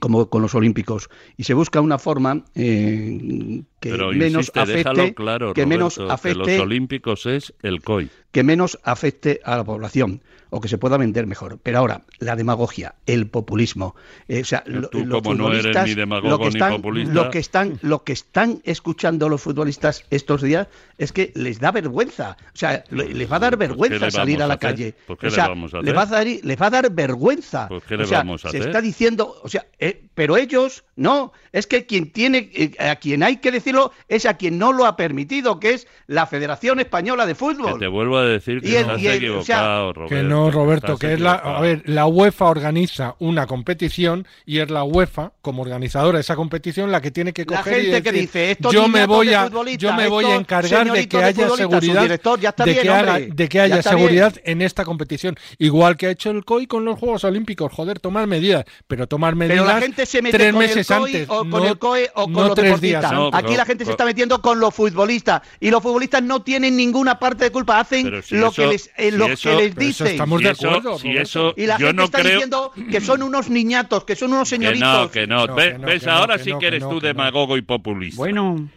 [0.00, 5.14] como con los olímpicos y se busca una forma eh, que Pero menos insiste, afecte
[5.14, 8.08] claro, que menos que afecte los olímpicos es el COI.
[8.32, 11.58] que menos afecte a la población o que se pueda vender mejor.
[11.62, 13.94] Pero ahora, la demagogia, el populismo,
[14.28, 16.48] eh, o sea, lo- tú, los como no eres futbolistas, ni demagogo lo que ni
[16.50, 17.12] están, populista.
[17.14, 21.72] lo que están, lo que están escuchando los futbolistas estos días es que les da
[21.72, 24.94] vergüenza, o sea, le- les va a dar vergüenza Pues, salir a la calle.
[25.06, 26.90] Pues, ¿qué o le sea, vamos a les va a dar, les va a dar
[26.92, 27.68] vergüenza.
[27.68, 28.68] Pues, ¿qué o sea, vamos a se hacer?
[28.68, 33.22] está diciendo, o sea, eh, pero ellos no, es que quien tiene, eh, a quien
[33.22, 37.26] hay que decirlo es a quien no lo ha permitido, que es la Federación Española
[37.26, 37.78] de Que Fútbol.
[37.80, 40.14] te vuelvo a decir que Y el- estás y el- o equivocado, sea, Roberto.
[40.14, 44.70] Que no, Roberto, que es la, a ver, la UEFA organiza una competición y es
[44.70, 48.02] la UEFA como organizadora de esa competición la que tiene que La coger y gente
[48.02, 51.48] que dice, estos yo me voy a yo me voy a encargar de que haya
[51.48, 54.32] seguridad director, ya está de bien, que haga- hombre, de que ya haya está seguridad
[54.34, 54.42] bien.
[54.46, 58.26] en esta competición, igual que ha hecho el COI con los Juegos Olímpicos, joder, tomar
[58.26, 61.28] medidas, pero tomar medidas Pero la gente se mete tres con meses el COI antes,
[61.30, 63.34] o con no- el COE o con no los tres días deportistas.
[63.34, 63.44] antes.
[63.50, 67.18] Aquí la gente se está metiendo con los futbolistas y los futbolistas no tienen ninguna
[67.18, 69.74] parte de culpa, hacen si lo eso- que les, eh, si lo eso- que les
[69.76, 70.06] dicen.
[70.24, 71.22] Estamos Si de eso- acuerdo, si Roberto.
[71.22, 74.32] eso, Y la yo gente no está creo diciendo que son unos niñatos, que son
[74.32, 74.88] unos que señoritos.
[75.04, 75.46] no, que no.
[75.46, 76.02] No, Ve- que no, ¿Ves?
[76.04, 77.08] que Ahora que sí no, que que eres no, tú que no.
[77.08, 78.16] demagogo y populista.
[78.16, 78.68] Bueno,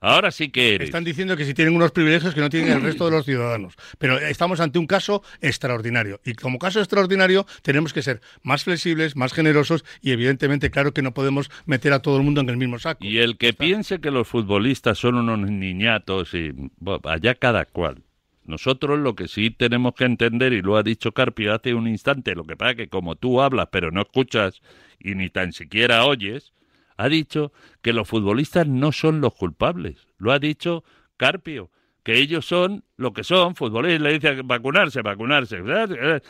[0.00, 0.90] Ahora sí que eres.
[0.90, 3.74] Están diciendo que si tienen unos privilegios que no tienen el resto de los ciudadanos.
[3.98, 6.20] Pero estamos ante un caso extraordinario.
[6.24, 11.02] Y como caso extraordinario tenemos que ser más flexibles, más generosos y evidentemente claro que
[11.02, 13.04] no podemos meter a todo el mundo en el mismo saco.
[13.04, 18.04] Y el que piense que los futbolistas son unos niñatos, y bueno, allá cada cual.
[18.48, 22.34] Nosotros lo que sí tenemos que entender, y lo ha dicho Carpio hace un instante,
[22.34, 24.60] lo que pasa que como tú hablas pero no escuchas
[24.98, 26.52] y ni tan siquiera oyes,
[26.96, 30.08] ha dicho que los futbolistas no son los culpables.
[30.18, 30.82] Lo ha dicho
[31.16, 31.70] Carpio,
[32.02, 35.58] que ellos son lo que son, futbolistas, le dice vacunarse, vacunarse.
[35.62, 36.20] Pero,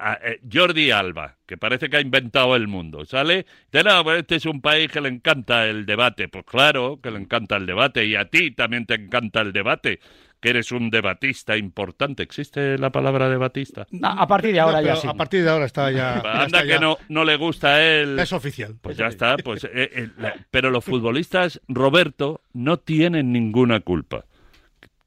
[0.00, 4.20] a- eh, Jordi Alba, que parece que ha inventado el mundo, sale, dice, no, pues
[4.20, 6.28] este es un país que le encanta el debate.
[6.28, 10.00] Pues claro que le encanta el debate y a ti también te encanta el debate,
[10.40, 12.22] que eres un debatista importante.
[12.22, 13.86] ¿Existe la palabra debatista?
[14.02, 15.08] a, a partir de ahora No, ya sí.
[15.08, 16.20] A partir de ahora está ya.
[16.24, 18.18] ya Anda está que ya- no, no le gusta a él.
[18.18, 18.76] Es oficial.
[18.80, 24.24] Pues ya está, pues eh, eh, la- pero los futbolistas, Roberto, no tienen ninguna culpa.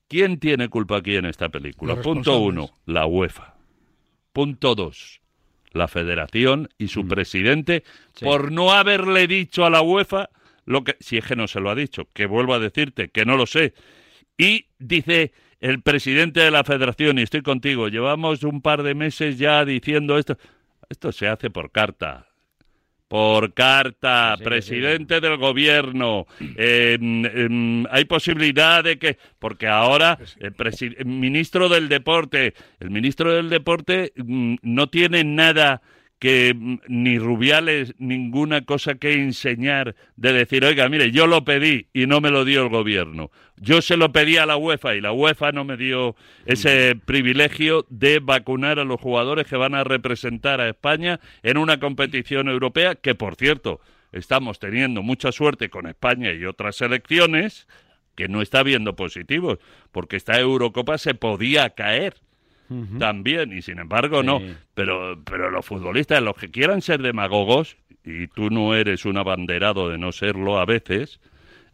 [0.07, 1.95] ¿Quién tiene culpa aquí en esta película?
[2.01, 3.53] Punto uno, la UEFA.
[4.33, 5.21] Punto dos,
[5.71, 6.87] la Federación y Mm.
[6.87, 7.83] su presidente
[8.21, 10.29] por no haberle dicho a la UEFA
[10.65, 13.25] lo que, si es que no se lo ha dicho, que vuelvo a decirte que
[13.25, 13.73] no lo sé.
[14.39, 19.37] Y dice el presidente de la Federación, y estoy contigo, llevamos un par de meses
[19.37, 20.37] ya diciendo esto.
[20.89, 22.25] Esto se hace por carta.
[23.09, 26.25] Por carta, presidente del gobierno.
[26.55, 29.17] Eh, mm, mm, hay posibilidad de que.
[29.39, 32.53] Porque ahora el ministro del deporte.
[32.79, 35.81] El ministro del deporte mm, no tiene nada
[36.19, 41.87] que mm, ni Rubiales ninguna cosa que enseñar de decir, oiga, mire, yo lo pedí
[41.93, 43.31] y no me lo dio el gobierno.
[43.57, 47.85] Yo se lo pedí a la UEFA y la UEFA no me dio ese privilegio
[47.89, 52.95] de vacunar a los jugadores que van a representar a España en una competición europea
[52.95, 57.67] que, por cierto, estamos teniendo mucha suerte con España y otras selecciones
[58.15, 59.59] que no está viendo positivos,
[59.91, 62.15] porque esta Eurocopa se podía caer
[62.99, 64.41] también, y sin embargo no.
[64.73, 69.89] Pero, pero los futbolistas, los que quieran ser demagogos, y tú no eres un abanderado
[69.89, 71.19] de no serlo a veces,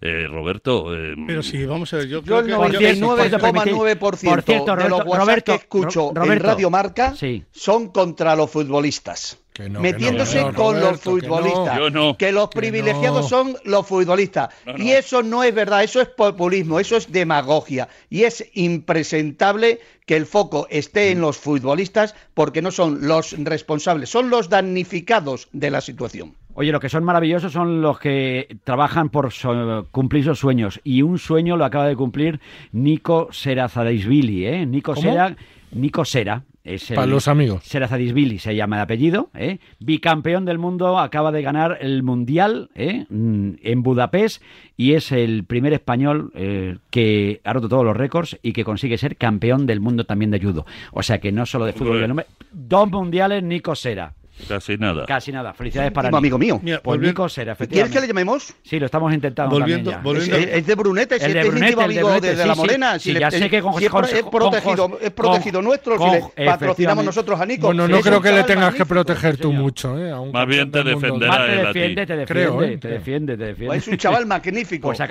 [0.01, 0.93] eh, Roberto...
[0.95, 2.07] eh, Pero sí, vamos a ver.
[2.07, 6.33] Yo, Yo el creo que- 99,9% Por cierto, de los Roberto- que escucho Roberto.
[6.33, 7.43] en Radio Marca Sí.
[7.51, 9.39] son contra los futbolistas.
[9.69, 11.35] No, metiéndose que no, con los Roberto, que no.
[11.35, 12.17] futbolistas.
[12.17, 13.27] Que los Que privilegiados no.
[13.29, 14.49] son los futbolistas.
[14.65, 14.83] No, no.
[14.83, 17.87] Y eso no es verdad, eso es populismo, eso es demagogia.
[18.09, 24.09] Y es impresentable que el foco esté en los futbolistas porque no son los responsables,
[24.09, 26.33] son los damnificados de la situación.
[26.57, 30.79] Oye, lo que son maravillosos son los que trabajan por so- cumplir sus sueños.
[30.85, 32.39] Y un sueño lo acaba de cumplir
[32.71, 34.65] Nico Serazadaisvili, ¿eh?
[34.65, 35.01] Nico ¿Cómo?
[35.09, 35.35] Sera,
[35.71, 37.63] Nico Sera, es el Para los amigos.
[37.63, 39.59] Serazadisvili se llama de apellido, ¿eh?
[39.79, 43.05] bicampeón del mundo, acaba de ganar el Mundial ¿eh?
[43.09, 44.41] Mm, en Budapest
[44.75, 48.97] y es el primer español eh, que ha roto todos los récords y que consigue
[48.97, 50.65] ser campeón del mundo también de judo.
[50.91, 54.13] O sea que no solo de fútbol, de nombre, dos mundiales Nico Sera.
[54.47, 55.05] Casi nada.
[55.05, 55.53] Casi nada.
[55.53, 56.59] Felicidades para Íntimo amigo mío.
[56.61, 57.93] Mira, Pues Nico ¿Quieres efectivamente.
[57.95, 58.53] que le llamemos?
[58.63, 60.29] Sí, lo estamos intentando Volviendo- también ya.
[60.29, 62.35] volviendo- Es, es de Brunete, si El de este es Brunete, de amigo Brunete, de,
[62.35, 62.59] de sí, la sí.
[62.59, 62.93] Morena.
[62.93, 65.57] Sí, si le- ya sé que con- si es, con- es protegido, con- es protegido
[65.59, 67.67] con- nuestro, con- si le patrocinamos nosotros a Nico.
[67.67, 70.13] Bueno, no Es creo que le tengas que proteger tú mucho, ¿eh?
[70.31, 71.79] Más bien te defenderá él a ti.
[71.79, 72.77] defiende, te defiende, ¿eh?
[72.77, 73.77] te defiende, te defiende.
[73.77, 74.87] Es un chaval magnífico.
[74.89, 75.09] Pues Pues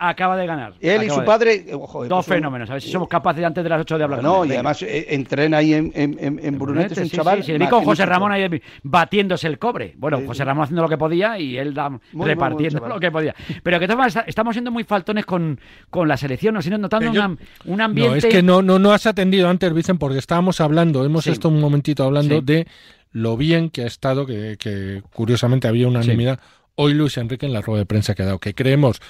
[0.00, 0.74] acaba, de ganar.
[0.80, 1.54] Él y su padre.
[1.54, 2.68] eh, Dos pues fenómenos.
[2.70, 4.52] A ver si somos capaces antes de las 8 de hablar No, con él.
[4.52, 7.38] y además eh, entrena ahí en, Brunete, es un sí, chaval.
[7.38, 8.21] Sí, sí, le vi con José magnífico.
[8.22, 9.94] Ramón ahí batiéndose el cobre.
[9.96, 13.34] Bueno, José Ramón haciendo lo que podía y él da- muy repartiendo lo que podía.
[13.62, 15.58] Pero que maneras, estamos siendo muy faltones con,
[15.90, 18.10] con la selección, nos notando Eh, yo- una- un ambiente.
[18.10, 21.30] No, es que no, no, no has atendido antes, Vicen, porque estábamos hablando, hemos Sí.
[21.30, 22.42] estado un momentito hablando Sí.
[22.44, 22.66] de
[23.10, 26.40] lo bien que ha estado, que, que curiosamente había unanimidad
[26.74, 29.00] hoy Luis Enrique en la rueda de prensa que ha dado, que creemos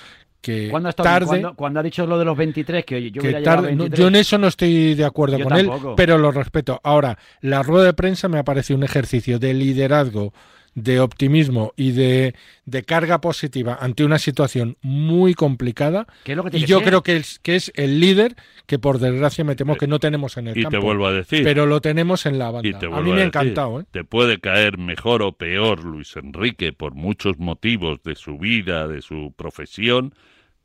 [0.42, 1.26] que ¿Cuándo ha, estado- tarde...
[1.26, 3.98] cuando, cuando ha dicho lo de los 23, que yo que tarde- no, 23.
[3.98, 6.80] yo en eso no estoy de acuerdo Yo con él, pero lo respeto.
[6.82, 10.34] Ahora, la rueda de prensa me ha parecido un ejercicio de liderazgo,
[10.74, 16.06] de optimismo y de, de carga positiva ante una situación muy complicada.
[16.24, 16.88] Que es lo que y que yo ser.
[16.88, 20.38] creo que es, que es el líder que por desgracia me temo que no tenemos
[20.38, 20.78] en el Y campo.
[20.78, 21.44] te vuelvo a decir.
[21.44, 22.66] Pero lo tenemos en la banda.
[22.66, 23.80] Y te a mí me ha encantado.
[23.80, 23.84] ¿eh?
[23.90, 29.02] Te puede caer mejor o peor Luis Enrique por muchos motivos de su vida, de
[29.02, 30.14] su profesión,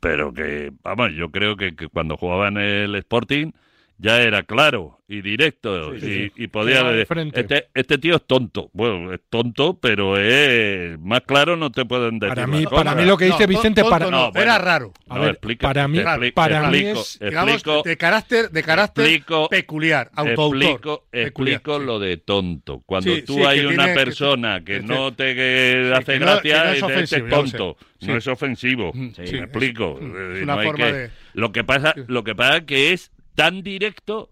[0.00, 3.52] pero que, vamos, yo creo que, que cuando jugaba en el Sporting
[3.98, 6.32] ya era claro y directo Sí, sí, y, sí.
[6.36, 8.68] y podía de este, este tío es tonto.
[8.74, 13.04] Bueno, es tonto, pero es más claro no te pueden decir Para mí, para mí
[13.06, 14.92] lo que dice No, Vicente, tonto para, no, bueno, era raro.
[15.08, 17.82] A no, ver, explica, para mí- te expli- para te mí explico, es- Digamos, explico,
[17.84, 20.62] de carácter, de carácter explico- peculiar, autoautor.
[20.62, 22.82] Explico, explico lo de tonto.
[22.84, 26.18] Cuando Sí, tú sí, hay una tiene- persona que, que- no te que sí, hace
[26.18, 27.20] gracia es y te lo sé.
[27.22, 28.06] tonto, Sí.
[28.08, 28.92] no es ofensivo.
[28.94, 29.98] Me es- explico.
[29.98, 32.92] es una no hay forma que- de- Lo que pasa, lo que pasa es que
[32.92, 34.28] es tan directo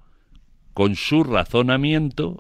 [0.75, 2.38] con su razonamiento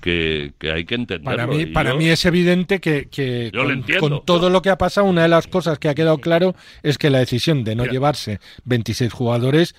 [0.00, 1.36] que, que hay que entenderlo.
[1.36, 3.08] Para mí, para yo- mí es evidente que,
[3.52, 4.00] con, entiendo.
[4.18, 6.98] con todo lo que ha pasado, una de las cosas que ha quedado claro es
[6.98, 7.92] que la decisión de no Mira.
[7.92, 9.74] llevarse 26 jugadores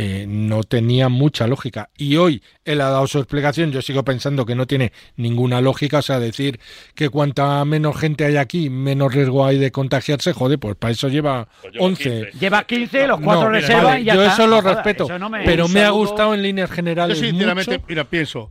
[0.00, 1.90] eh, no tenía mucha lógica.
[1.98, 5.98] Y hoy él ha dado su explicación, yo sigo pensando que no tiene ninguna lógica,
[5.98, 6.60] o sea, decir
[6.94, 11.08] que cuanta menos gente hay aquí, menos riesgo hay de contagiarse, joder, pues para eso
[11.08, 12.02] lleva Pues lleva 11.
[12.30, 12.38] 15.
[12.38, 14.34] Lleva 15, los cuatro No, reservas vale, y ya yo está.
[14.34, 17.72] eso lo respeto, eso no me- pero me ha gustado en líneas Yo generales sinceramente,
[17.72, 18.50] mucho mira, pienso,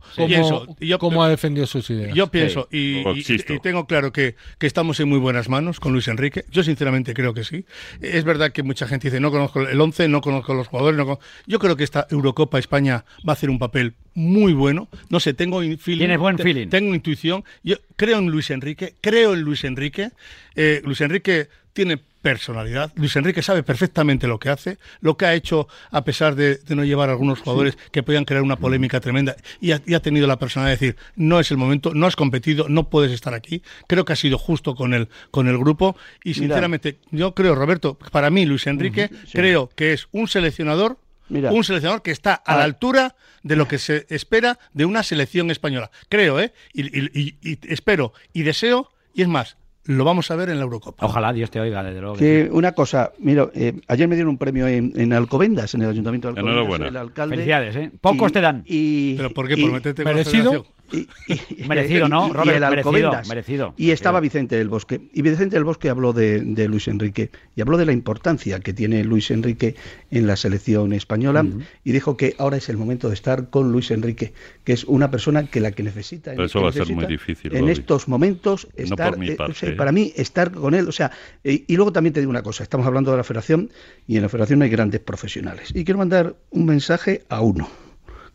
[0.80, 2.14] y yo, cómo ha defendido sus ideas.
[2.14, 6.08] Yo pienso, y, y- tengo claro que, que estamos en muy buenas manos con Luis
[6.08, 6.44] Enrique.
[6.50, 7.64] Yo sinceramente creo que sí.
[8.00, 10.96] Es verdad que mucha gente dice, no conozco el 11, no conozco los jugadores.
[10.98, 11.18] No con-".
[11.46, 14.88] Yo creo que esta Eurocopa España va a hacer un papel muy bueno.
[15.10, 15.98] No sé, tengo in- feeling.
[16.00, 16.68] Tienes buen te- feeling.
[16.68, 17.44] Tengo intuición.
[17.62, 20.10] Yo creo en Luis Enrique, creo en Luis Enrique.
[20.56, 22.92] Eh, Luis Enrique tiene personalidad.
[22.96, 26.74] Luis Enrique sabe perfectamente lo que hace, lo que ha hecho a pesar de, de
[26.74, 30.00] no llevar a algunos jugadores que podían crear una polémica tremenda y ha, y ha
[30.00, 33.32] tenido la personalidad de decir no es el momento, no has competido, no puedes estar
[33.34, 33.62] aquí.
[33.86, 36.38] Creo que ha sido justo con el con el grupo y Mira.
[36.40, 39.32] sinceramente yo creo Roberto, para mí Luis Enrique sí.
[39.32, 41.52] creo que es un seleccionador Mira.
[41.52, 45.50] un seleccionador que está a la altura de lo que se espera de una selección
[45.50, 45.90] española.
[46.08, 46.52] Creo, ¿eh?
[46.72, 50.58] Y, y- y- y espero y deseo, y es más, lo vamos a ver en
[50.58, 51.06] la Eurocopa.
[51.06, 52.16] Ojalá Dios te oiga, desde luego.
[52.16, 52.50] que Que sí.
[52.52, 56.28] una cosa, mira, eh, ayer me dieron un premio en, en Alcobendas, en el Ayuntamiento
[56.28, 56.52] de Alcobendas.
[56.54, 56.88] Enhorabuena.
[56.88, 57.36] El alcalde.
[57.36, 57.90] Felicidades, ¿eh?
[58.00, 58.62] Pocos Y- te dan.
[58.66, 59.54] Y, ¿Pero por qué?
[59.56, 60.64] y- ¿Por meterte con la federación?
[60.92, 62.48] Y- y- Merecido, ¿no, y- y Robert?
[62.56, 63.28] el Merecido, Alcobendas.
[63.28, 63.74] merecido.
[63.76, 64.20] Y estaba.
[64.20, 65.00] Vicente del Bosque.
[65.12, 68.72] Y Vicente del Bosque habló de, de Luis Enrique y habló de la importancia que
[68.72, 69.76] tiene Luis Enrique
[70.10, 71.46] en la selección española
[71.84, 74.32] y dijo que ahora es el momento de estar con Luis Enrique,
[74.64, 76.32] que es una persona que la que necesita.
[76.32, 77.72] Pero eso que va a ser muy difícil, En Bobby.
[77.72, 79.72] estos momentos No estar, por mi eh, parte, o sea, ¿eh?
[79.72, 81.10] para mí estar con él, o sea,
[81.44, 83.70] eh, y luego también te digo una cosa, estamos hablando de la federación
[84.06, 85.70] y en la federación hay grandes profesionales.
[85.74, 87.68] Y quiero mandar un mensaje a uno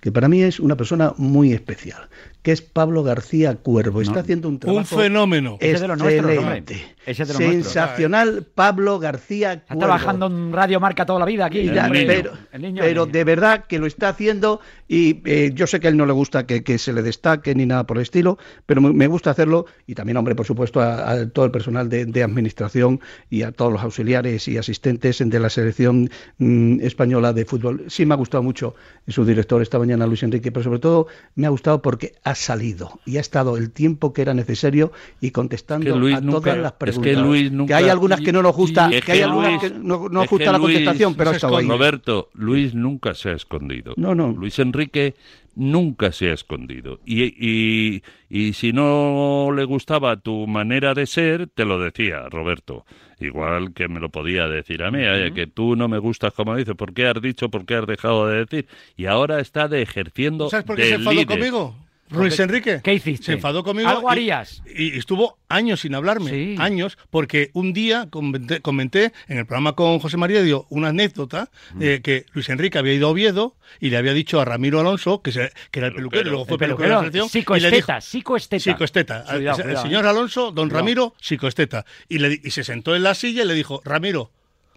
[0.03, 2.09] que para mí es una persona muy especial,
[2.41, 4.01] que es Pablo García Cuervo.
[4.01, 5.57] Está haciendo un trabajo Un fenómeno.
[5.61, 6.95] Ese de excelente.
[7.05, 7.71] Ese de los nuestros.
[7.71, 9.79] Sensacional Pablo García Está Cuervo.
[9.79, 11.63] trabajando en Radio Marca toda la vida aquí.
[11.63, 12.07] Ya, el niño.
[12.07, 13.13] pero El niño, pero el niño.
[13.13, 16.11] de verdad que lo está haciendo y eh, yo sé que a él no le
[16.11, 19.67] gusta que, que se le destaque ni nada por el estilo, pero me, gusta hacerlo
[19.87, 23.53] y también, hombre, por supuesto, a, a todo el personal de, de administración y a
[23.53, 27.85] todos los auxiliares y asistentes de la selección mm, española de fútbol.
[27.87, 28.75] Sí me ha gustado mucho
[29.07, 32.99] su director esta mañana, Luis Enrique, pero sobre todo me ha gustado porque ha salido
[33.05, 36.39] y ha estado el tiempo que era necesario y contestando Es que Luis a nunca-
[36.41, 37.11] todas las es preguntas.
[37.15, 39.61] que Luis nunca- hay algunas que no nos gusta, Es que hay que algunas Luis-
[39.73, 41.67] que no, no es gusta que la Luis- contestación, pero ha estado ahí.
[41.67, 43.93] Roberto, Luis nunca se ha escondido.
[43.97, 44.31] No, no.
[44.31, 45.15] Luis Enrique
[45.55, 46.99] nunca se ha escondido.
[47.05, 52.85] Y, y, y si no le gustaba tu manera de ser, te lo decía, Roberto.
[53.19, 56.55] Igual que me lo podía decir a mí, "Oye, que tú no me gustas como
[56.55, 58.67] dices, ¿por qué has dicho, por qué has dejado de decir?
[58.97, 61.75] Y ahora está de ejerciendo ¿Sabes por qué de se enfadó conmigo?
[62.09, 62.81] Luis Enrique.
[62.83, 63.25] ¿Qué hiciste?
[63.27, 63.89] Se enfadó conmigo.
[63.89, 64.61] Algo harías.
[64.75, 66.55] Y, estuvo años sin hablarme.
[66.59, 71.49] Años, porque un día comenté, comenté en el programa con José María dio una anécdota
[71.73, 71.79] Mm.
[71.79, 75.21] de que Luis Enrique había ido a Oviedo y le había dicho a Ramiro Alonso,
[75.23, 77.25] que, se- que era el peluquero, y luego fue El peluquero de la selección.
[77.57, 78.63] y le dijo- psicoesteta, psicoesteta.
[78.63, 79.23] Psicoesteta.
[79.23, 80.09] Cuidado, el, cuidado, señor eh.
[80.09, 80.77] Alonso, don Cuidado.
[80.79, 81.85] Ramiro, psicoesteta.
[82.09, 84.31] Y, le, y se sentó en la silla y le dijo, Ramiro,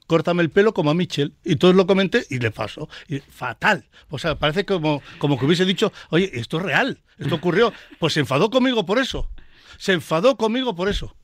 [0.06, 1.34] córtame el pelo como a Michel.
[1.44, 2.88] Y entonces lo comenté y le pasó.
[3.08, 3.84] Y fatal.
[4.08, 7.72] O sea, parece como, como que hubiese dicho, oye, esto es real, esto ocurrió.
[7.98, 9.30] Pues se enfadó conmigo por eso.
[9.78, 11.14] Se enfadó conmigo por eso.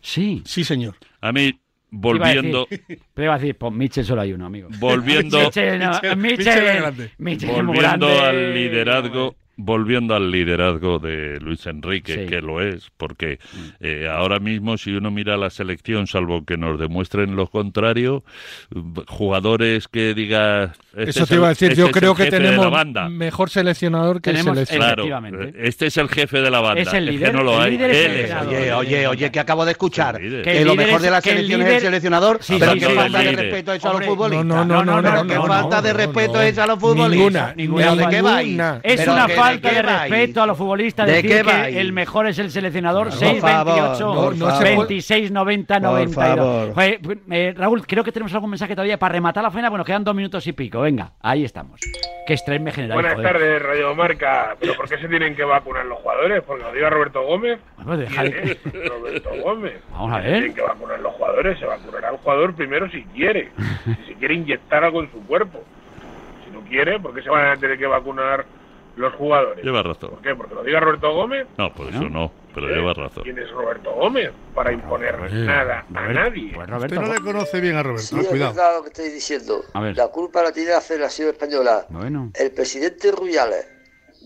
[0.00, 0.42] Sí.
[0.44, 0.96] Sí, señor.
[1.20, 1.60] A mí,
[1.90, 2.66] volviendo...
[2.68, 4.68] Pero iba a decir, pues Mitchell solo hay uno, amigo.
[4.78, 7.10] Volviendo- Mitchell, no, Mitchell- Mitchell, Mitchell es grande.
[7.18, 8.20] Mitchell es muy volviendo grande.
[8.20, 12.26] al liderazgo volviendo al liderazgo de Luis Enrique Sí.
[12.26, 13.40] que lo es porque
[13.80, 18.22] eh, ahora mismo si uno mira la selección salvo que nos demuestren lo contrario
[19.06, 22.26] jugadores que diga este Eso es te iba a decir, este yo es creo que
[22.26, 23.08] tenemos banda.
[23.08, 25.06] mejor seleccionador que el Tenemos- seleccionador.
[25.06, 26.80] Claro, este es el jefe de la banda.
[26.82, 27.70] Es el que líder, no lo el hay.
[27.72, 28.36] líder es el Él es el.
[28.48, 30.18] Oye, oye, oye, que acabo de escuchar.
[30.18, 32.38] Que, Que lo mejor es- de la que el selección es el seleccionador.
[32.40, 34.46] Sí, pero sí, qué sí, falta de respeto es a los futbolistas.
[34.46, 36.40] no, no, no, pero no, qué no, falta no, de no, respeto no.
[36.42, 37.10] es a los futbolistas.
[37.10, 38.46] Ninguna, ninguna, ¿Pero de qué vais?
[38.46, 38.80] ninguna.
[38.82, 41.42] Es ¿Pero una que- falta qué de respeto a los futbolistas ¿De decir qué que
[41.42, 41.76] vais?
[41.76, 43.08] el mejor es el seleccionador.
[43.08, 46.14] Por 6, favor, 28, por No, no se puede- 26, 90, Por 92.
[46.36, 46.74] favor.
[46.74, 49.68] Joder, eh, Raúl, creo que tenemos algún mensaje todavía para rematar la faena.
[49.70, 50.80] Bueno, quedan dos minutos y pico.
[50.80, 51.80] Venga, ahí estamos.
[52.26, 52.94] Que estrés me genera.
[52.94, 54.54] Buenas tardes, Radio Marca.
[54.60, 56.42] ¿Pero por qué se tienen que vacunar los jugadores?
[56.46, 57.58] Porque lo diga Roberto Gómez.
[57.82, 59.74] Bueno, ¿Quién es Roberto Gómez?
[59.92, 60.32] Vamos a Se ver.
[60.34, 61.58] tienen que vacunar los jugadores.
[61.58, 63.48] Se vacunará el jugador primero si quiere.
[63.86, 65.62] Si se quiere inyectar algo en su cuerpo.
[66.44, 68.44] Si no quiere, ¿por qué se van a tener que vacunar
[68.98, 69.64] los jugadores?
[69.64, 70.10] Lleva razón.
[70.10, 70.34] ¿Por qué?
[70.34, 71.46] ¿Porque lo diga Roberto Gómez?
[71.56, 72.74] No, por eso no, pero ¿Eh?
[72.76, 73.22] lleva razón.
[73.22, 74.30] ¿Quién es Roberto Gómez?
[74.54, 76.52] Para imponer nada a nadie.
[76.54, 77.00] Pues Usted Roberto.
[77.02, 78.54] no le conoce bien a Roberto, Sí, es cuidado.
[78.54, 79.64] verdad lo que estoy diciendo.
[79.74, 79.96] A ver.
[79.96, 81.86] La culpa la tiene la Federación Española.
[81.88, 82.30] Bueno.
[82.34, 83.66] El presidente Rubiales,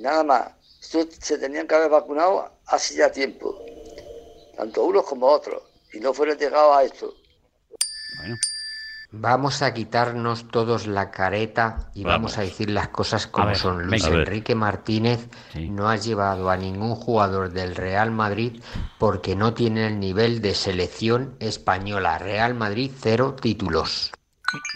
[0.00, 0.52] nada más.
[0.80, 3.54] Estos se tenían que haber vacunado hace ya tiempo.
[4.56, 5.62] Tanto unos como otros.
[5.92, 7.14] Y no fueron llegados a esto.
[8.20, 8.36] Bueno.
[9.14, 12.38] Vamos a quitarnos todos la careta y vamos, Vamos.
[12.38, 13.86] a decir las cosas como ver, son.
[13.86, 14.06] Luis.
[14.06, 15.68] Enrique Martínez Sí.
[15.68, 18.62] no ha llevado a ningún jugador del Real Madrid
[18.98, 22.16] porque no tiene el nivel de selección española.
[22.18, 24.12] Real Madrid cero títulos.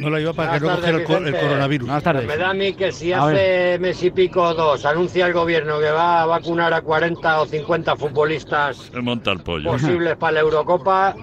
[0.01, 1.87] No la iba para que no cogiera el, coronavirus.
[1.89, 2.27] Buenas tardes.
[2.27, 5.33] Me da a mí que si A hace mes y pico o dos anuncia el
[5.33, 9.71] gobierno que va a vacunar a 40 o 50 futbolistas Se monta el pollo.
[9.73, 11.15] posibles para la Eurocopa,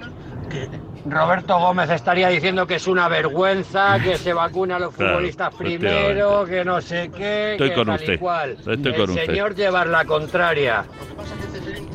[1.06, 5.54] Roberto Gómez estaría diciendo que es una vergüenza, que se vacuna a los Claro, futbolistas
[5.56, 8.14] primero, que no sé qué, Estoy que con tal usted.
[8.14, 8.52] y cual.
[8.52, 9.26] Estoy el con usted.
[9.26, 10.86] señor llevar la contraria,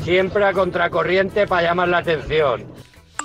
[0.03, 2.65] siempre a contracorriente para llamar la atención.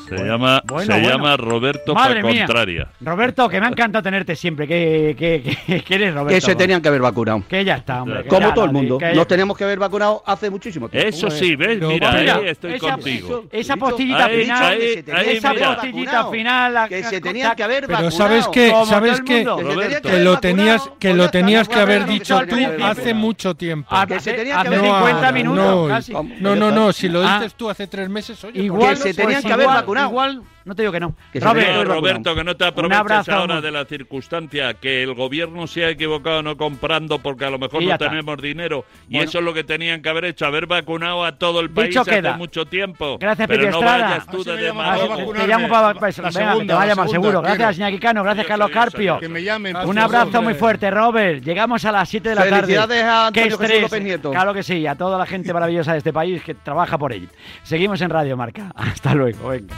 [0.10, 1.10] Se llama, Bueno, se bueno.
[1.10, 2.46] llama Roberto Madre Pa mía.
[2.46, 2.88] Contraria.
[3.02, 4.68] Roberto, que me ha encantado tenerte siempre.
[4.68, 6.34] Que, que, que, que eres Roberto.
[6.36, 7.44] Que se tenían que haber vacunado.
[7.48, 8.26] Que ya está, hombre.
[8.26, 8.98] Como ya todo el mundo.
[8.98, 11.08] que- Nos teníamos que haber vacunado hace muchísimo tiempo.
[11.10, 11.78] Eso sí, ¿ves?
[11.80, 13.46] Pero Mira, vaya, ahí estoy esa, contigo.
[13.52, 14.64] Esa postillita Ahí, final.
[14.64, 15.76] ahí, ahí, esa mira.
[15.76, 16.74] postillita final.
[16.74, 18.12] la- Que se tenían que haber Pero vacunado.
[18.18, 19.34] sabes que, sabes que.
[19.34, 23.14] Que lo vacunado, tenías, que pues lo ya tenías no que haber dicho tú hace
[23.14, 23.88] mucho tiempo.
[23.92, 26.24] Ah, que se hace- tenía que hace haber 50 ahora, minutos no.
[26.40, 27.38] No, no, no, si lo Ah.
[27.40, 30.10] dices tú hace tres meses, oye, Igual Que se pues tenían que haber igual- vacunado.
[30.10, 31.16] Igual, no te digo que no.
[31.32, 35.68] Que Robert, No, Roberto, que no te aproveches ahora de la circunstancia, que el gobierno
[35.68, 38.10] se ha equivocado no comprando porque a lo mejor no está.
[38.10, 38.86] tenemos dinero.
[39.10, 39.30] Y Bueno.
[39.30, 42.02] eso es lo que tenían que haber hecho, haber vacunado a todo el país Dicho
[42.02, 42.38] hace queda.
[42.38, 43.18] mucho tiempo.
[43.20, 44.08] Gracias, Pero Pepe no Estrada.
[44.10, 45.34] vayas tú de demagogo.
[45.34, 45.94] te llamo para.
[45.94, 47.42] La- pues, la venga, segunda, te va a llamar seguro.
[47.42, 47.78] Gracias.
[47.78, 48.24] Iñaki Cano.
[48.24, 49.20] Gracias, Carlos Carpio.
[49.20, 49.76] Que me llamen.
[49.76, 51.44] Un abrazo muy fuerte, Robert.
[51.44, 52.62] Llegamos a las 7 de la tarde.
[52.62, 54.02] Felicidades a Antonio Qué estrés.
[54.04, 54.32] Nieto.
[54.32, 57.30] Claro que sí, a toda la gente maravillosa de este país que trabaja por él.
[57.64, 58.72] Seguimos en Radio Marca.
[58.76, 59.50] Hasta luego.
[59.50, 59.74] Venga.